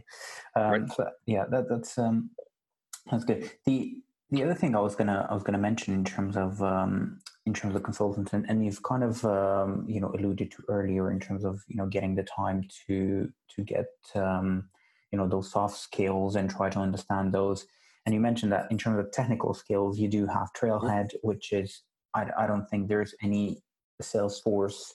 [0.56, 0.92] Um, right.
[0.92, 2.32] So yeah, that, that's um,
[3.10, 3.50] that's good.
[3.66, 3.96] The
[4.30, 7.54] the other thing I was gonna I was gonna mention in terms of um, in
[7.54, 11.20] terms of consultants, and, and you've kind of um, you know alluded to earlier in
[11.20, 14.70] terms of you know getting the time to to get um,
[15.12, 17.66] you know those soft skills and try to understand those.
[18.06, 21.84] And you mentioned that in terms of technical skills, you do have Trailhead, which is
[22.14, 23.64] I, I don't think there's any
[24.02, 24.92] Salesforce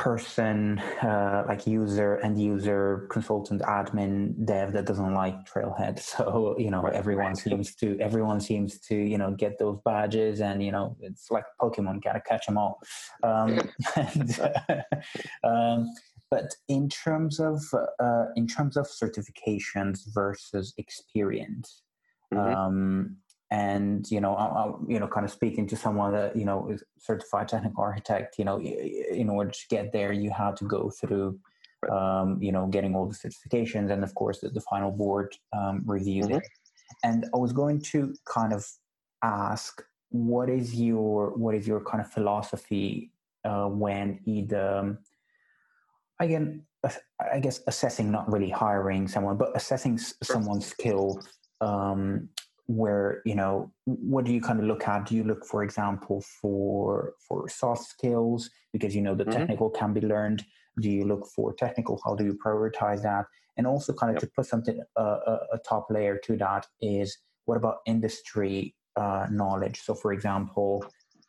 [0.00, 6.70] person uh, like user end user consultant admin dev that doesn't like trailhead so you
[6.70, 6.94] know right.
[6.94, 11.30] everyone seems to everyone seems to you know get those badges and you know it's
[11.30, 12.80] like pokemon gotta catch them all
[13.24, 13.60] um,
[13.96, 14.40] and,
[15.44, 15.86] um,
[16.30, 17.60] but in terms of
[18.00, 21.82] uh, in terms of certifications versus experience
[22.32, 22.54] Mm-hmm.
[22.54, 23.16] Um,
[23.50, 26.68] and you know, I, I, you know, kind of speaking to someone that you know
[26.70, 28.38] is certified technical architect.
[28.38, 31.38] You know, in order to get there, you had to go through,
[31.90, 35.82] um, you know, getting all the certifications, and of course, the, the final board um,
[35.84, 36.36] reviewed mm-hmm.
[36.36, 36.48] it.
[37.02, 38.66] And I was going to kind of
[39.22, 43.10] ask, what is your what is your kind of philosophy
[43.44, 44.98] uh, when either
[46.20, 46.62] again
[47.32, 51.20] I guess assessing not really hiring someone, but assessing someone's skill
[51.60, 52.28] um,
[52.70, 55.06] where you know what do you kind of look at?
[55.06, 58.48] Do you look for example for for soft skills?
[58.72, 59.38] Because you know the mm-hmm.
[59.38, 60.44] technical can be learned.
[60.80, 62.00] Do you look for technical?
[62.04, 63.24] How do you prioritize that?
[63.56, 64.22] And also kind of yep.
[64.22, 65.18] to put something uh,
[65.52, 69.80] a, top layer to that is what about industry uh, knowledge?
[69.80, 70.84] So for example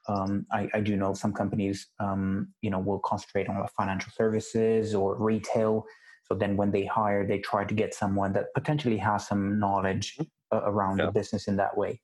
[0.08, 4.12] um, I, I, do know some companies um, you know will concentrate on like financial
[4.16, 5.86] services or retail.
[6.26, 10.16] So then when they hire they try to get someone that potentially has some knowledge
[10.16, 11.06] mm-hmm uh, around yeah.
[11.08, 12.02] the business in that way.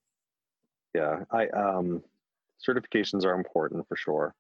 [0.94, 2.04] Yeah, I um,
[2.66, 4.36] certifications are important for sure.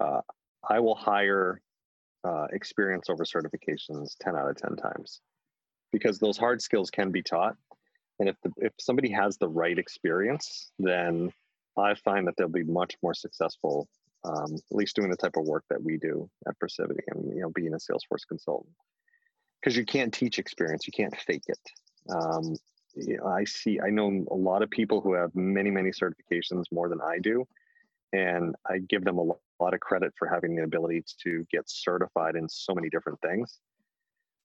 [0.00, 0.20] Uh,
[0.68, 1.60] I will hire
[2.24, 5.20] uh, experience over certifications 10 out of 10 times
[5.92, 7.56] because those hard skills can be taught.
[8.18, 11.32] And if, the, if somebody has the right experience, then
[11.76, 13.88] I find that they'll be much more successful,
[14.24, 17.42] um, at least doing the type of work that we do at Forcivity and, you
[17.42, 18.74] know, being a Salesforce consultant.
[19.60, 21.58] Because you can't teach experience, you can't fake it.
[22.10, 22.56] Um,
[22.96, 26.64] you know, I see, I know a lot of people who have many, many certifications
[26.72, 27.46] more than I do.
[28.12, 32.36] And I give them a lot of credit for having the ability to get certified
[32.36, 33.58] in so many different things.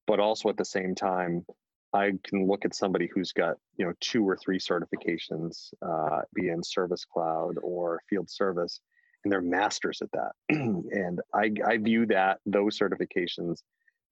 [0.07, 1.45] But also at the same time,
[1.93, 6.49] I can look at somebody who's got, you know, two or three certifications, uh, be
[6.49, 8.81] in Service Cloud or Field Service,
[9.23, 10.31] and they're masters at that.
[10.49, 13.61] and I, I view that, those certifications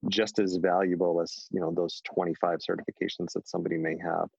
[0.10, 4.30] just as valuable as you know those 25 certifications that somebody may have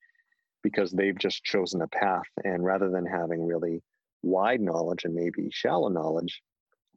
[0.63, 3.83] because they've just chosen a path and rather than having really
[4.23, 6.43] wide knowledge and maybe shallow knowledge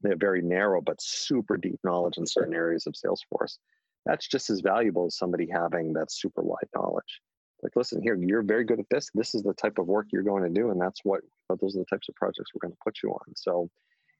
[0.04, 3.58] they have very narrow but super deep knowledge in certain areas of salesforce
[4.06, 7.22] that's just as valuable as somebody having that super wide knowledge.
[7.62, 9.10] Like listen here you're very good at this.
[9.14, 11.80] This is the type of work you're going to do and that's what those are
[11.80, 13.36] the types of projects we're going to put you on.
[13.36, 13.70] So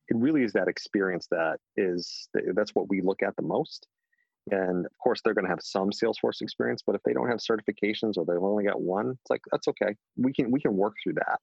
[0.10, 3.88] it really is that experience that is that's what we look at the most
[4.50, 7.40] and of course, they're going to have some Salesforce experience, but if they don't have
[7.40, 9.96] certifications or they've only got one, it's like that's okay.
[10.18, 11.40] We can we can work through that.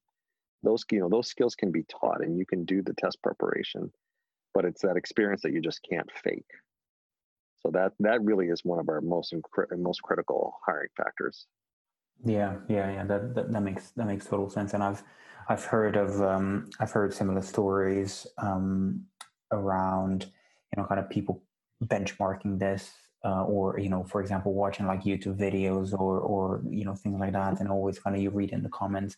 [0.64, 3.92] Those you know those skills can be taught, and you can do the test preparation.
[4.54, 6.50] But it's that experience that you just can't fake.
[7.62, 9.32] So that that really is one of our most
[9.76, 11.46] most critical hiring factors.
[12.24, 13.04] Yeah, yeah, yeah.
[13.04, 14.74] That, that that makes that makes total sense.
[14.74, 15.04] And I've
[15.48, 19.04] I've heard of um, I've heard similar stories um,
[19.52, 21.44] around you know kind of people
[21.84, 22.92] benchmarking this
[23.24, 27.18] uh, or you know for example watching like youtube videos or or you know things
[27.18, 29.16] like that and always kind of you read in the comments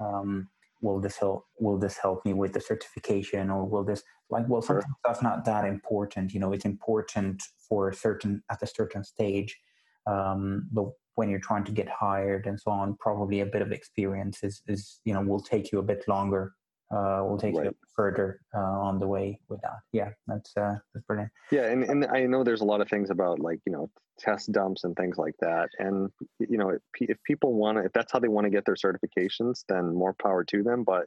[0.00, 0.48] um,
[0.82, 4.62] will this help will this help me with the certification or will this like well
[4.62, 4.96] sometimes sure.
[5.04, 9.58] that's not that important you know it's important for a certain at a certain stage
[10.06, 10.86] um, but
[11.16, 14.62] when you're trying to get hired and so on probably a bit of experience is
[14.66, 16.52] is you know will take you a bit longer
[16.90, 17.66] uh, we'll take right.
[17.66, 19.78] you further uh, on the way with that.
[19.92, 21.30] Yeah, that's uh, that's brilliant.
[21.52, 24.50] Yeah, and, and I know there's a lot of things about like you know test
[24.50, 25.68] dumps and things like that.
[25.78, 28.64] And you know if, if people want to, if that's how they want to get
[28.64, 30.82] their certifications, then more power to them.
[30.82, 31.06] But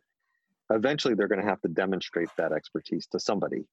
[0.70, 3.66] eventually, they're going to have to demonstrate that expertise to somebody.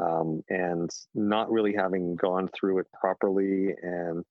[0.00, 4.24] Um, and not really having gone through it properly and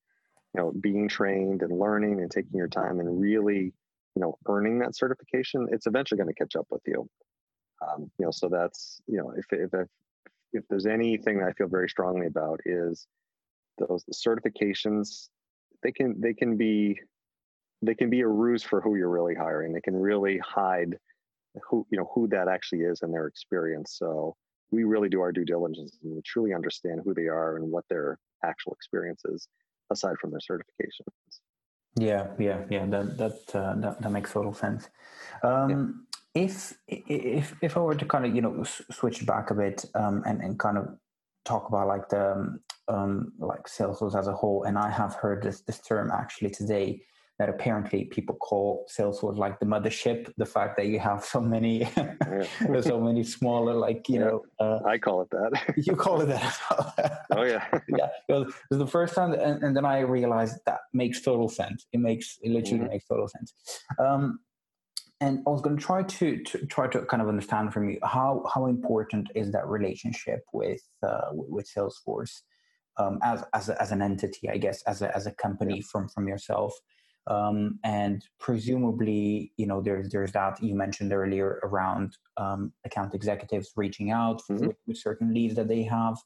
[0.56, 3.73] you know being trained and learning and taking your time and really
[4.15, 7.06] you know earning that certification it's eventually going to catch up with you
[7.81, 9.87] um, you know so that's you know if, if if
[10.53, 13.07] if there's anything that i feel very strongly about is
[13.77, 15.29] those certifications
[15.83, 16.99] they can they can be
[17.81, 20.97] they can be a ruse for who you're really hiring they can really hide
[21.69, 24.35] who you know who that actually is and their experience so
[24.71, 27.85] we really do our due diligence and we truly understand who they are and what
[27.89, 29.47] their actual experience is
[29.91, 31.39] aside from their certifications
[31.99, 32.85] yeah, yeah, yeah.
[32.85, 34.89] That that uh, that, that makes total sense.
[35.43, 36.06] Um.
[36.43, 40.23] If if if I were to kind of you know switch back a bit um,
[40.26, 40.86] and and kind of
[41.45, 45.41] talk about like the um, um like Salesforce as a whole, and I have heard
[45.41, 47.02] this this term actually today
[47.39, 50.32] that apparently people call Salesforce like the mothership.
[50.38, 52.82] The fact that you have so many, yeah.
[52.82, 54.26] so many smaller, like you yeah.
[54.26, 55.73] know, uh, I call it that.
[55.88, 57.26] you call it that.
[57.32, 58.10] oh yeah, yeah.
[58.28, 61.47] It was, it was, the first time, and, and, then I realized that makes total
[61.47, 61.86] sense.
[61.93, 62.93] It makes it literally mm-hmm.
[62.93, 63.54] makes total sense.
[64.00, 64.39] Um,
[65.19, 67.99] and I was going to try to, to, try to kind of understand from you
[68.03, 72.41] how how important is that relationship with uh, with Salesforce
[72.97, 76.08] um, as as, a, as an entity, I guess, as a as a company from
[76.10, 76.73] from yourself
[77.27, 83.71] Um, and presumably, you know, there's there's that you mentioned earlier around um, account executives
[83.75, 84.67] reaching out mm-hmm.
[84.67, 86.17] with, with, certain leads that they have.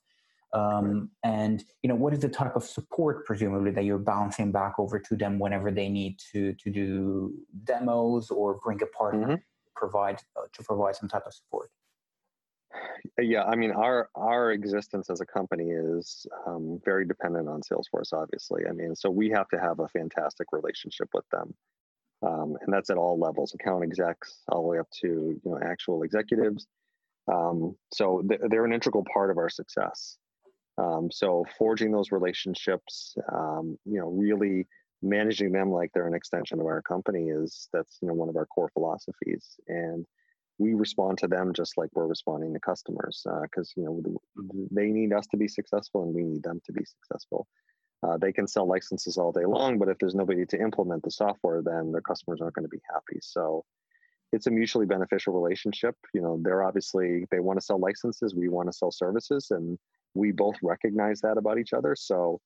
[0.53, 4.73] Um, and you know, what is the type of support, presumably, that you're bouncing back
[4.77, 7.33] over to them whenever they need to to do
[7.63, 9.35] demos or bring a partner mm-hmm.
[9.75, 11.69] provide uh, to provide some type of support?
[13.19, 18.13] Yeah, I mean, our our existence as a company is um, very dependent on Salesforce.
[18.13, 21.53] Obviously, I mean, so we have to have a fantastic relationship with them,
[22.21, 25.59] um, and that's at all levels, account execs all the way up to you know
[25.63, 26.67] actual executives.
[27.31, 30.17] Um, so th- they're an integral part of our success.
[30.77, 34.67] Um, so forging those relationships, um, you know, really
[35.01, 38.35] managing them like they're an extension of our company is that's you know one of
[38.35, 40.05] our core philosophies and
[40.59, 44.87] we respond to them just like we're responding to customers because uh, you know they
[44.87, 47.47] need us to be successful and we need them to be successful.
[48.03, 51.11] Uh, they can sell licenses all day long but if there's nobody to implement the
[51.11, 53.19] software then their customers aren't going to be happy.
[53.21, 53.65] So
[54.31, 58.49] it's a mutually beneficial relationship you know they're obviously they want to sell licenses we
[58.49, 59.77] want to sell services and
[60.13, 61.95] we both recognize that about each other.
[61.95, 62.39] So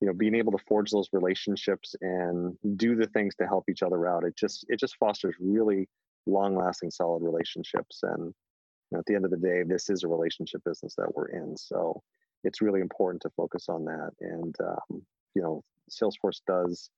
[0.00, 3.82] you know being able to forge those relationships and do the things to help each
[3.82, 5.88] other out it just it just fosters really
[6.26, 8.00] long lasting solid relationships.
[8.02, 11.14] And you know, at the end of the day this is a relationship business that
[11.14, 11.56] we're in.
[11.56, 12.02] So
[12.42, 14.10] it's really important to focus on that.
[14.20, 15.02] And um,
[15.34, 16.90] you know salesforce does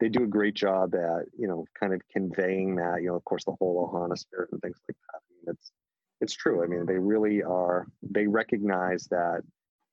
[0.00, 3.24] they do a great job at you know kind of conveying that you know of
[3.24, 5.18] course the whole ohana spirit and things like that.
[5.18, 5.72] I mean, it's
[6.20, 9.42] it's true i mean they really are they recognize that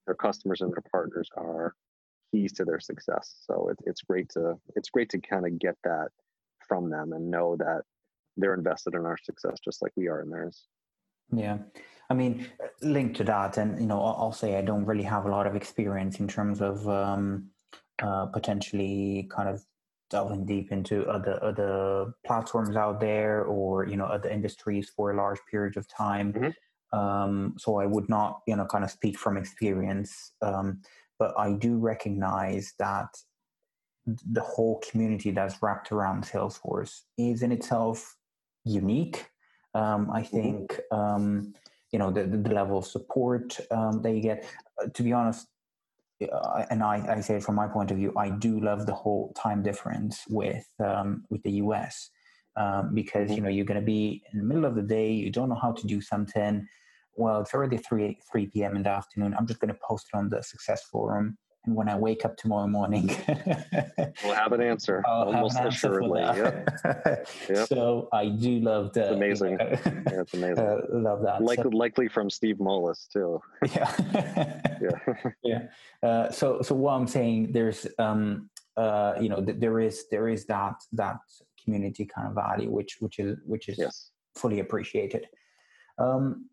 [0.06, 1.74] their customers and their partners are
[2.32, 5.76] keys to their success so it, it's great to it's great to kind of get
[5.84, 6.10] that
[6.68, 7.82] from them and know that
[8.38, 10.68] they're invested in our success just like we are in theirs.
[11.32, 11.58] Yeah.
[12.10, 12.48] I mean,
[12.82, 15.56] linked to that, and you know, I'll say I don't really have a lot of
[15.56, 17.50] experience in terms of um,
[18.02, 19.64] uh, potentially kind of
[20.14, 25.18] delving deep into other other platforms out there, or you know, other industries for a
[25.18, 26.34] large period of time.
[26.34, 26.98] Mm-hmm.
[26.98, 30.82] Um, so I would not, you know, kind of speak from experience, um,
[31.18, 33.10] but I do recognize that
[34.06, 38.16] the whole community that's wrapped around Salesforce is in itself
[38.64, 39.26] unique.
[39.74, 40.38] Um, I mm-hmm.
[40.38, 41.54] think um,
[41.92, 44.46] you know the, the level of support um, that you get.
[44.82, 45.48] Uh, to be honest,
[46.70, 49.34] and I, I say it from my point of view, I do love the whole
[49.36, 52.10] time difference with um, with the US
[52.56, 53.46] um, because you mm-hmm.
[53.46, 55.72] know you're going to be in the middle of the day, you don't know how
[55.72, 56.68] to do something.
[57.16, 58.76] Well, it's already three three p.m.
[58.76, 59.36] in the afternoon.
[59.38, 62.36] I'm just going to post it on the Success Forum and when I wake up
[62.36, 63.08] tomorrow morning,
[64.24, 66.22] we'll have an answer I'll almost an answer assuredly.
[66.22, 66.80] Yep.
[67.50, 67.68] yep.
[67.68, 69.06] So I do love that.
[69.06, 69.58] It's amazing.
[69.60, 70.60] yeah, it's amazing.
[70.60, 71.42] Uh, love that.
[71.42, 73.42] Likely, so, likely from Steve Molis too.
[73.74, 73.96] Yeah.
[74.82, 75.32] yeah.
[75.44, 76.08] yeah.
[76.08, 80.28] Uh, so, so what I'm saying, there's, um, uh, you know, th- there is there
[80.28, 81.20] is that that
[81.64, 84.12] community kind of value, which which is which is yes.
[84.36, 85.28] fully appreciated.
[85.98, 86.50] Um,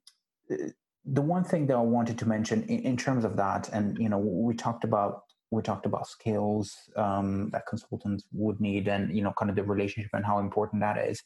[1.05, 4.09] the one thing that I wanted to mention in, in, terms of that, and you
[4.09, 9.23] know, we talked about we talked about skills um, that consultants would need, and you
[9.23, 11.23] know, kind of the relationship and how important that is.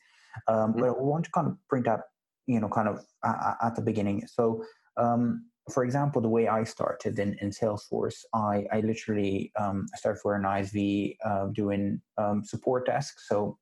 [0.48, 0.80] Um, mm-hmm.
[0.80, 2.00] But I want to kind of bring that,
[2.46, 4.26] you know, kind of at, at the beginning.
[4.26, 4.64] So,
[4.96, 10.20] um, for example, the way I started in, in Salesforce, I, I literally um, started
[10.20, 13.14] for an ISV uh, doing um, support desk.
[13.26, 13.58] So,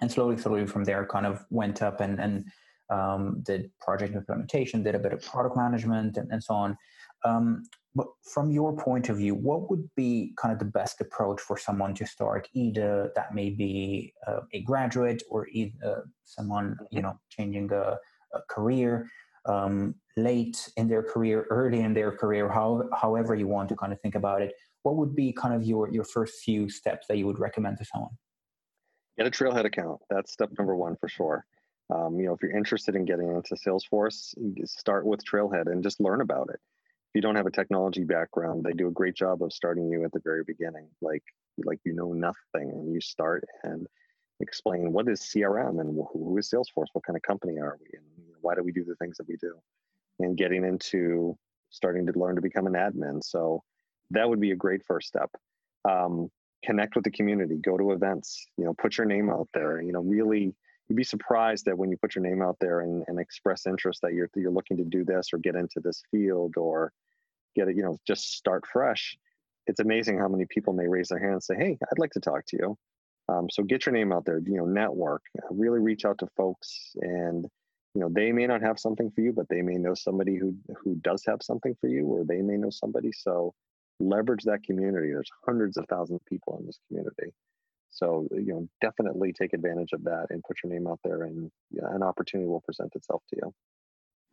[0.00, 2.44] and slowly, slowly from there, kind of went up and and
[2.90, 6.76] um, did project implementation, did a bit of product management, and, and so on.
[7.24, 11.40] Um, but from your point of view, what would be kind of the best approach
[11.40, 12.48] for someone to start?
[12.52, 17.96] Either that may be uh, a graduate or either someone you know changing a,
[18.34, 19.08] a career
[19.46, 23.92] um, late in their career, early in their career, how, however you want to kind
[23.92, 24.52] of think about it.
[24.82, 27.84] What would be kind of your your first few steps that you would recommend to
[27.84, 28.12] someone?
[29.18, 30.00] Get a Trailhead account.
[30.10, 31.44] That's step number one for sure.
[31.94, 34.34] Um, you know, if you're interested in getting into Salesforce,
[34.66, 36.58] start with Trailhead and just learn about it.
[36.58, 40.04] If you don't have a technology background, they do a great job of starting you
[40.04, 41.22] at the very beginning, like
[41.64, 43.86] like you know nothing, and you start and
[44.40, 48.04] explain what is CRM and who is Salesforce, what kind of company are we, and
[48.40, 49.54] why do we do the things that we do,
[50.18, 51.38] and getting into
[51.70, 53.22] starting to learn to become an admin.
[53.22, 53.62] So
[54.10, 55.30] that would be a great first step.
[55.88, 56.30] Um,
[56.64, 59.92] connect with the community, go to events, you know, put your name out there, you
[59.92, 60.54] know, really
[60.88, 64.00] you'd be surprised that when you put your name out there and, and express interest
[64.02, 66.92] that you're you're looking to do this or get into this field or
[67.54, 69.16] get it, you know, just start fresh.
[69.66, 72.20] It's amazing how many people may raise their hand and say, "Hey, I'd like to
[72.20, 72.78] talk to you."
[73.28, 74.38] Um, so get your name out there.
[74.38, 75.22] You know, network.
[75.50, 77.46] Really reach out to folks, and
[77.94, 80.54] you know they may not have something for you, but they may know somebody who
[80.76, 83.10] who does have something for you, or they may know somebody.
[83.12, 83.54] So
[83.98, 85.08] leverage that community.
[85.08, 87.32] There's hundreds of thousands of people in this community.
[87.90, 91.50] So you know, definitely take advantage of that and put your name out there, and
[91.70, 93.54] yeah, an opportunity will present itself to you.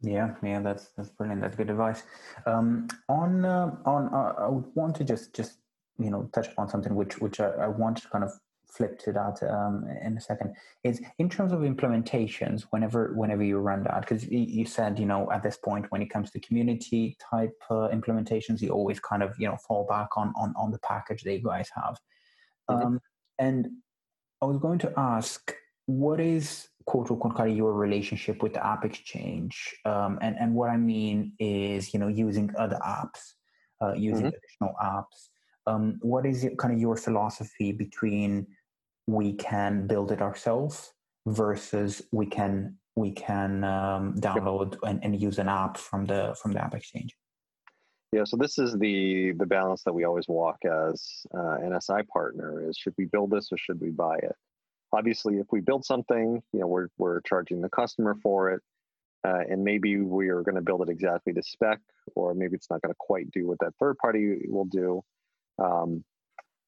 [0.01, 1.41] Yeah, yeah, that's that's brilliant.
[1.41, 2.03] That's good advice.
[2.45, 5.59] Um, on uh, on, uh, I would want to just just
[5.97, 8.31] you know touch upon something which which I, I want to kind of
[8.67, 10.55] flip to that um, in a second.
[10.83, 15.31] Is in terms of implementations, whenever whenever you run that, because you said you know
[15.31, 19.33] at this point when it comes to community type uh, implementations, you always kind of
[19.39, 21.97] you know fall back on on on the package that you guys have.
[22.69, 22.97] Mm-hmm.
[23.39, 23.67] And
[24.41, 25.53] I was going to ask,
[25.85, 29.75] what is quote unquote kind of your relationship with the app exchange?
[29.85, 33.33] Um, and and what I mean is, you know, using other apps,
[33.81, 34.37] uh, using mm-hmm.
[34.37, 35.29] additional apps.
[35.65, 38.47] Um, what is it, kind of your philosophy between
[39.07, 40.91] we can build it ourselves
[41.25, 46.51] versus we can we can um, download and, and use an app from the from
[46.53, 47.15] the app exchange?
[48.13, 52.03] Yeah, so this is the the balance that we always walk as uh, an SI
[52.13, 54.35] partner is should we build this or should we buy it?
[54.91, 58.61] Obviously, if we build something, you know, we're we're charging the customer for it,
[59.27, 61.79] uh, and maybe we are going to build it exactly to spec,
[62.15, 65.03] or maybe it's not going to quite do what that third party will do.
[65.57, 66.03] Um,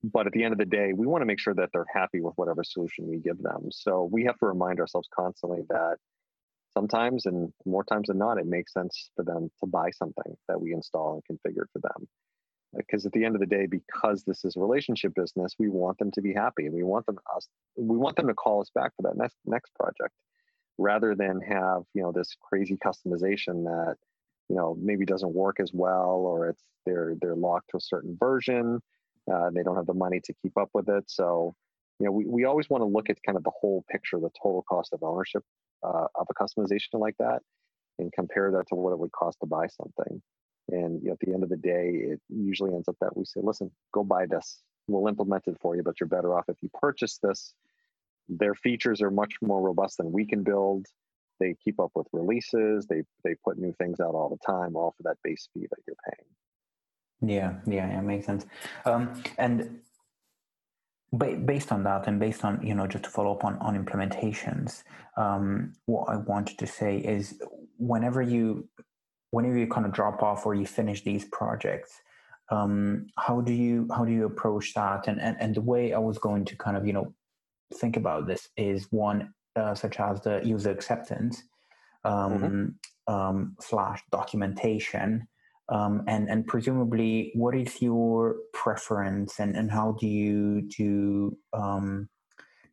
[0.04, 2.22] but at the end of the day, we want to make sure that they're happy
[2.22, 3.68] with whatever solution we give them.
[3.70, 5.98] So we have to remind ourselves constantly that
[6.76, 10.60] sometimes and more times than not, it makes sense for them to buy something that
[10.60, 12.08] we install and configure for them.
[12.76, 15.98] Because at the end of the day, because this is a relationship business, we want
[15.98, 17.48] them to be happy we want them us
[17.78, 20.14] we want them to call us back for that next next project
[20.78, 23.96] rather than have, you know, this crazy customization that,
[24.50, 28.18] you know, maybe doesn't work as well or it's they're they're locked to a certain
[28.20, 28.82] version.
[29.32, 31.06] Uh, they don't have the money to keep up with it.
[31.08, 31.56] So,
[32.00, 34.30] you know, we, we always want to look at kind of the whole picture, the
[34.42, 35.44] total cost of ownership
[35.84, 37.40] uh, of a customization like that
[38.00, 40.22] and compare that to what it would cost to buy something.
[40.70, 43.26] And you know, at the end of the day, it usually ends up that we
[43.26, 44.62] say, listen, go buy this.
[44.88, 47.54] We'll implement it for you, but you're better off if you purchase this.
[48.28, 50.86] Their features are much more robust than we can build.
[51.40, 52.88] They keep up with releases.
[52.88, 55.80] They they put new things out all the time, all for that base fee that
[55.86, 57.38] you're paying.
[57.38, 58.46] Yeah, yeah, yeah, makes sense.
[58.86, 59.80] Um, and
[61.18, 64.84] based on that and based on you know just to follow up on on implementations
[65.18, 67.40] um, what i wanted to say is
[67.78, 68.68] whenever you
[69.32, 72.02] whenever you kind of drop off or you finish these projects
[72.50, 76.00] um, how do you how do you approach that and, and and the way i
[76.00, 77.14] was going to kind of you know
[77.76, 81.44] think about this is one uh, such as the user acceptance
[82.04, 82.74] um,
[83.08, 83.14] mm-hmm.
[83.14, 85.28] um, slash documentation
[85.70, 92.08] um, and and presumably what is your preference and and how do you do um,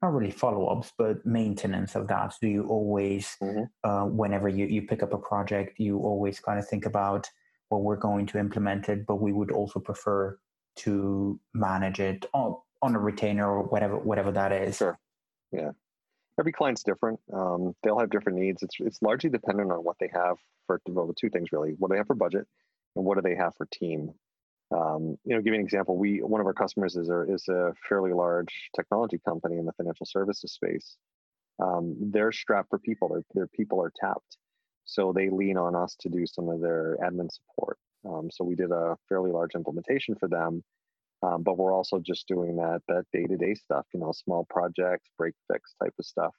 [0.02, 2.34] not really follow-ups but maintenance of that?
[2.40, 3.64] Do you always mm-hmm.
[3.88, 7.26] uh, whenever you, you pick up a project you always kind of think about
[7.70, 10.38] well we're going to implement it but we would also prefer
[10.74, 14.76] to manage it on, on a retainer or whatever whatever that is?
[14.76, 14.98] Sure.
[15.50, 15.70] Yeah.
[16.38, 17.20] Every client's different.
[17.32, 18.62] Um, they'll have different needs.
[18.62, 21.74] It's, it's largely dependent on what they have for well, two things really.
[21.78, 22.46] What they have for budget
[22.96, 24.12] and what do they have for team?
[24.72, 25.96] Um, you know, give you an example.
[25.96, 29.72] We one of our customers is a is a fairly large technology company in the
[29.72, 30.96] financial services space.
[31.62, 33.08] Um, they're strapped for people.
[33.08, 34.38] Their their people are tapped,
[34.84, 37.78] so they lean on us to do some of their admin support.
[38.08, 40.64] Um, so we did a fairly large implementation for them,
[41.22, 43.84] um, but we're also just doing that that day to day stuff.
[43.92, 46.34] You know, small projects, break fix type of stuff.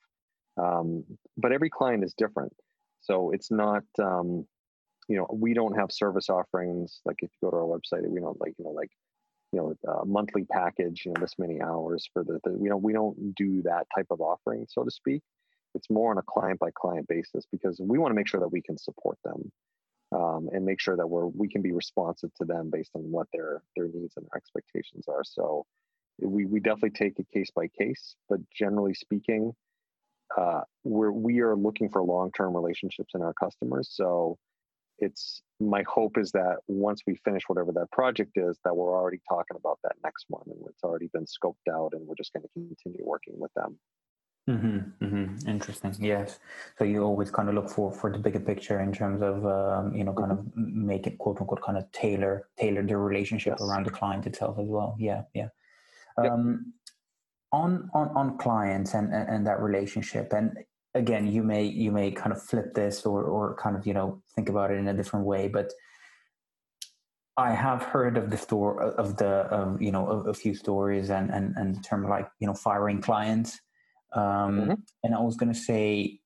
[0.57, 1.03] Um,
[1.37, 2.53] but every client is different,
[3.01, 4.45] so it's not um,
[5.07, 8.19] you know we don't have service offerings like if you go to our website we
[8.19, 8.91] don't like you know like
[9.51, 12.81] you know a monthly package you know this many hours for the, the we don't
[12.81, 15.21] we don't do that type of offering so to speak.
[15.75, 18.51] It's more on a client by client basis because we want to make sure that
[18.51, 19.51] we can support them
[20.11, 23.27] um, and make sure that we're we can be responsive to them based on what
[23.33, 25.23] their their needs and their expectations are.
[25.23, 25.65] So
[26.21, 29.51] we, we definitely take it case by case but generally speaking
[30.37, 33.89] uh, we're we are looking for long-term relationships in our customers.
[33.91, 34.37] So
[34.99, 39.19] it's my hope is that once we finish whatever that project is that we're already
[39.29, 42.43] talking about that next one and it's already been scoped out and we're just going
[42.43, 43.77] to continue working with them
[44.49, 45.49] mm-hmm, mm-hmm.
[45.49, 46.39] interesting yes
[46.77, 49.95] so you always kind of look for for the bigger picture in terms of um,
[49.95, 50.61] you know kind mm-hmm.
[50.61, 53.61] of make it quote unquote kind of tailor tailor the relationship yes.
[53.61, 55.47] around the client itself as well yeah yeah
[56.17, 56.73] um,
[57.51, 60.57] on on on clients and, and and that relationship and
[60.95, 64.21] again you may you may kind of flip this or or kind of you know
[64.35, 65.71] think about it in a different way but
[67.37, 71.09] i have heard of the store of the um, you know a, a, few stories
[71.09, 73.59] and and and the term like you know firing clients
[74.13, 74.73] um, mm-hmm.
[75.03, 76.19] and i was going to say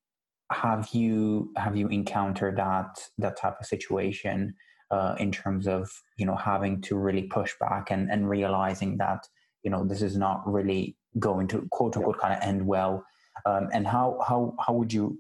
[0.52, 4.54] have you have you encountered that that type of situation
[4.92, 9.28] uh, in terms of you know having to really push back and and realizing that
[9.64, 13.06] you know this is not really going to quote unquote kind of end well?
[13.46, 15.20] Um, and how how how would you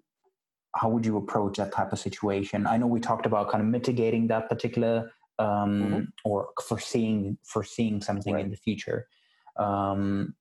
[0.75, 2.67] how would you approach that type of situation?
[2.67, 6.01] I know we talked about kind of mitigating that particular um, mm-hmm.
[6.23, 8.45] or foreseeing foreseeing something right.
[8.45, 9.07] in the future.
[9.57, 10.35] Um,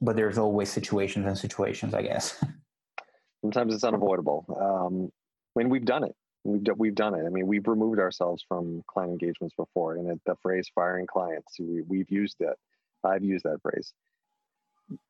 [0.00, 2.42] but there's always situations and situations, I guess.
[3.42, 4.44] Sometimes it's unavoidable.
[4.60, 5.10] Um,
[5.54, 6.14] when we've done it,
[6.44, 7.24] we've we've done it.
[7.26, 11.58] I mean, we've removed ourselves from client engagements before, and it, the phrase "firing clients,"
[11.58, 12.56] we, we've used it.
[13.04, 13.92] I've used that phrase.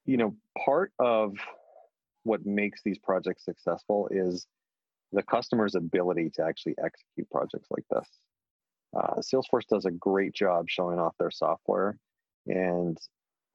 [0.05, 0.35] You know,
[0.65, 1.35] part of
[2.27, 4.47] what makes these projects successful is
[5.13, 8.09] the customer's ability to actually execute projects like this.
[8.97, 11.97] Uh, Salesforce does a great job showing off their software,
[12.47, 12.99] and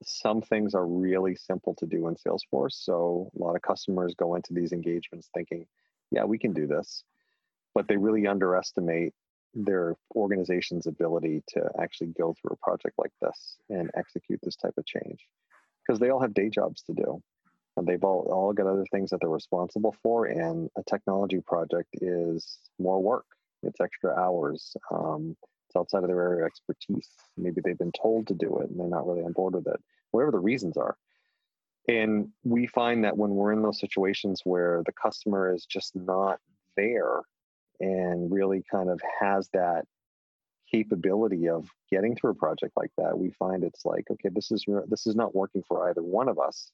[0.02, 2.72] some things are really simple to do in Salesforce.
[2.72, 5.66] So a lot of customers go into these engagements thinking,
[6.10, 7.04] yeah, we can do this.
[7.74, 9.12] But they really underestimate
[9.54, 14.74] their organization's ability to actually go through a project like this and execute this type
[14.78, 15.26] of change
[15.82, 17.22] because they all have day jobs to do
[17.76, 21.88] and they've all, all got other things that they're responsible for and a technology project
[22.00, 23.26] is more work.
[23.62, 25.36] It's extra hours um,
[25.68, 27.08] it's outside of their area of expertise.
[27.36, 29.80] Maybe they've been told to do it and they're not really on board with it
[30.10, 30.96] whatever the reasons are.
[31.88, 36.38] And we find that when we're in those situations where the customer is just not
[36.76, 37.22] there
[37.80, 39.84] and really kind of has that
[40.70, 44.64] capability of getting through a project like that we find it's like okay this is
[44.88, 46.70] this is not working for either one of us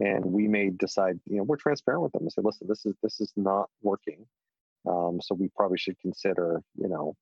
[0.00, 2.94] and we may decide you know we're transparent with them and say listen this is
[3.02, 4.26] this is not working
[4.88, 7.14] um, so we probably should consider you know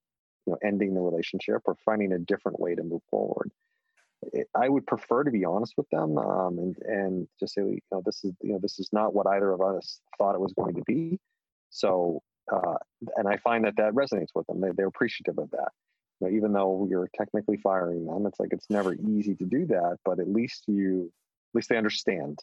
[0.47, 3.51] you know ending the relationship or finding a different way to move forward
[4.33, 7.81] it, i would prefer to be honest with them um, and and just say you
[7.91, 10.53] know this is you know this is not what either of us thought it was
[10.55, 11.19] going to be
[11.71, 12.23] so
[12.53, 12.75] uh,
[13.17, 14.61] and I find that that resonates with them.
[14.61, 15.71] They, they're appreciative of that.
[16.21, 19.67] You know, even though you're technically firing them, it's like it's never easy to do
[19.67, 19.99] that.
[20.05, 21.13] But at least you,
[21.53, 22.39] at least they understand.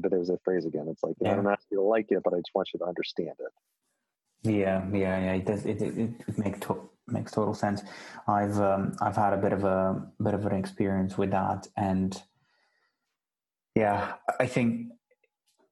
[0.00, 0.86] But there's a phrase again.
[0.88, 1.32] It's like yeah.
[1.32, 4.50] I don't ask you to like it, but I just want you to understand it.
[4.50, 5.32] Yeah, yeah, yeah.
[5.34, 5.66] It does.
[5.66, 7.82] It it, it makes to, makes total sense.
[8.26, 12.20] I've um, I've had a bit of a bit of an experience with that, and
[13.74, 14.88] yeah, I think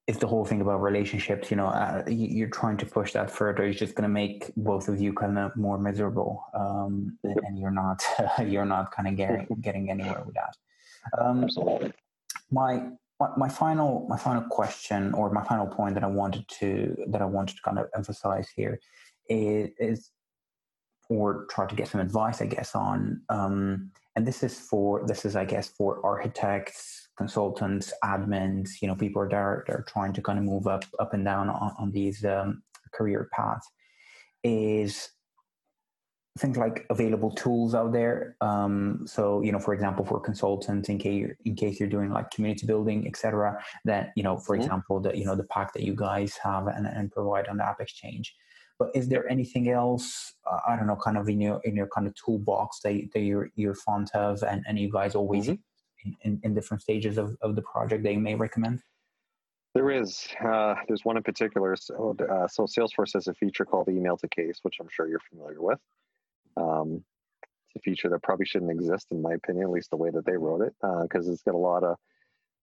[0.07, 1.51] it's the whole thing about relationships.
[1.51, 3.63] You know, uh, you're trying to push that further.
[3.63, 7.71] It's just going to make both of you kind of more miserable, um, and you're
[7.71, 8.03] not
[8.45, 10.55] you're not kind of getting getting anywhere with that.
[11.19, 11.93] Um, Absolutely.
[12.51, 12.89] My,
[13.19, 17.21] my my final my final question or my final point that I wanted to that
[17.21, 18.79] I wanted to kind of emphasize here
[19.29, 20.11] is, is
[21.09, 23.21] or try to get some advice, I guess, on.
[23.29, 28.95] Um, and this is for this is, I guess, for architects, consultants, admins, you know,
[28.95, 31.91] people are there, they're trying to kind of move up, up and down on, on
[31.91, 32.63] these um,
[32.93, 33.67] career paths
[34.43, 35.09] is
[36.37, 38.35] things like available tools out there.
[38.41, 42.31] Um, so, you know, for example, for consultants, in case, in case you're doing like
[42.31, 44.63] community building, etc., that, you know, for mm-hmm.
[44.63, 47.65] example, the, you know, the pack that you guys have and, and provide on the
[47.65, 48.35] App Exchange.
[48.79, 51.87] But is there anything else, uh, I don't know, kind of in your, in your
[51.87, 55.55] kind of toolbox that, that you're, you're fond of and, and you guys always mm-hmm
[56.21, 58.81] in, in different stages of, of the project that you may recommend?
[59.73, 60.27] There is.
[60.43, 61.75] Uh, there's one in particular.
[61.75, 65.21] So, uh, so Salesforce has a feature called Email to Case, which I'm sure you're
[65.29, 65.79] familiar with.
[66.57, 67.03] Um,
[67.67, 70.25] it's a feature that probably shouldn't exist, in my opinion, at least the way that
[70.25, 71.97] they wrote it, because uh, it's got a lot of,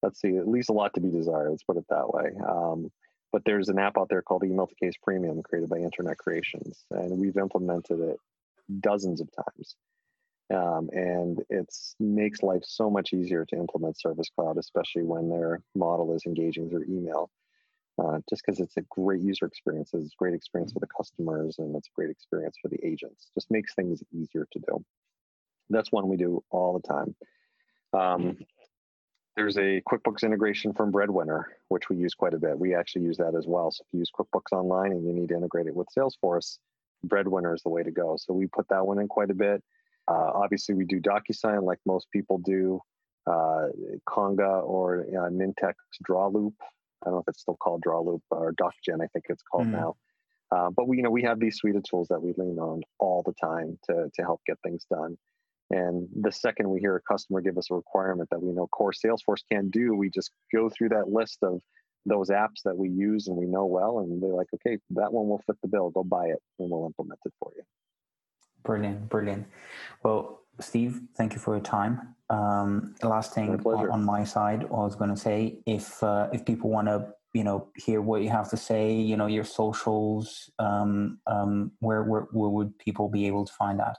[0.02, 1.50] let's see, at least a lot to be desired.
[1.50, 2.30] Let's put it that way.
[2.46, 2.90] Um,
[3.32, 6.84] but there's an app out there called Email to Case Premium, created by Internet Creations,
[6.90, 8.16] and we've implemented it
[8.80, 9.76] dozens of times.
[10.52, 11.66] Um, and it
[11.98, 16.68] makes life so much easier to implement Service Cloud, especially when their model is engaging
[16.68, 17.30] through email.
[18.02, 21.56] Uh, just because it's a great user experience, it's a great experience for the customers,
[21.58, 23.28] and it's a great experience for the agents.
[23.34, 24.84] Just makes things easier to do.
[25.70, 27.14] That's one we do all the time.
[27.92, 28.36] Um,
[29.36, 32.58] there's a QuickBooks integration from Breadwinner, which we use quite a bit.
[32.58, 33.70] We actually use that as well.
[33.70, 36.58] So if you use QuickBooks Online and you need to integrate it with Salesforce,
[37.04, 38.16] Breadwinner is the way to go.
[38.18, 39.62] So we put that one in quite a bit.
[40.06, 42.80] Uh, obviously, we do DocuSign like most people do.
[43.26, 43.68] Uh,
[44.06, 45.74] Conga or uh, Nintex
[46.06, 46.52] DrawLoop.
[47.04, 49.02] I don't know if it's still called DrawLoop or DocGen.
[49.02, 49.72] I think it's called mm.
[49.72, 49.96] now.
[50.50, 52.82] Uh, but we, you know, we have these suite of tools that we lean on
[52.98, 55.16] all the time to to help get things done.
[55.70, 58.92] And the second we hear a customer give us a requirement that we know core
[58.92, 61.60] Salesforce can do, we just go through that list of
[62.06, 65.26] those apps that we use and we know well, and they're like, okay, that one
[65.26, 65.90] will fit the bill.
[65.90, 67.62] Go buy it, and we'll implement it for you.
[68.62, 69.46] Brilliant, brilliant.
[70.02, 72.14] Well, Steve, thank you for your time.
[72.30, 76.28] Um, the last thing on, on, my side, I was going to say, if uh,
[76.32, 79.44] if people want to, you know, hear what you have to say, you know, your
[79.44, 83.98] socials, um, um, where, where where would people be able to find that?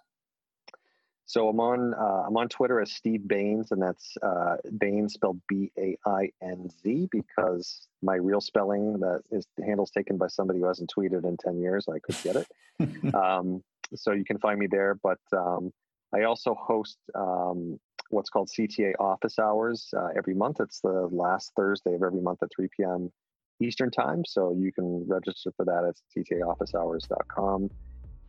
[1.27, 5.39] So I'm on uh, I'm on Twitter as Steve Baines, and that's uh, Bainz spelled
[5.47, 10.27] B A I N Z because my real spelling that is the handle's taken by
[10.27, 11.87] somebody who hasn't tweeted in ten years.
[11.89, 13.13] I could get it.
[13.15, 13.63] um,
[13.95, 14.95] so you can find me there.
[15.01, 15.71] But um,
[16.15, 20.57] I also host um, what's called CTA office hours uh, every month.
[20.59, 23.11] It's the last Thursday of every month at 3 p.m.
[23.61, 24.23] Eastern time.
[24.25, 27.69] So you can register for that at ctaofficehours.com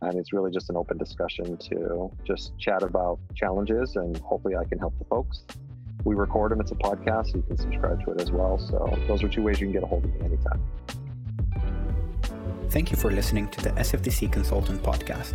[0.01, 4.63] and it's really just an open discussion to just chat about challenges and hopefully I
[4.65, 5.43] can help the folks.
[6.03, 8.57] We record them, it's a podcast, so you can subscribe to it as well.
[8.59, 10.61] So those are two ways you can get a hold of me anytime.
[12.69, 15.33] Thank you for listening to the SFDC Consultant podcast.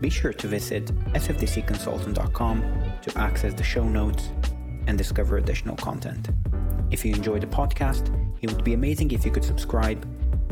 [0.00, 2.62] Be sure to visit sfdcconsultant.com
[3.02, 4.30] to access the show notes
[4.86, 6.28] and discover additional content.
[6.90, 10.06] If you enjoyed the podcast, it would be amazing if you could subscribe,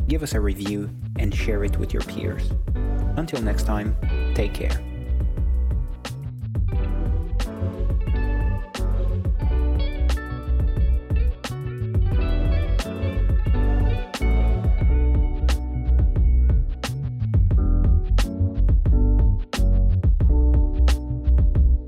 [0.08, 2.50] give us a review, and share it with your peers.
[3.16, 3.96] Until next time,
[4.34, 4.95] take care.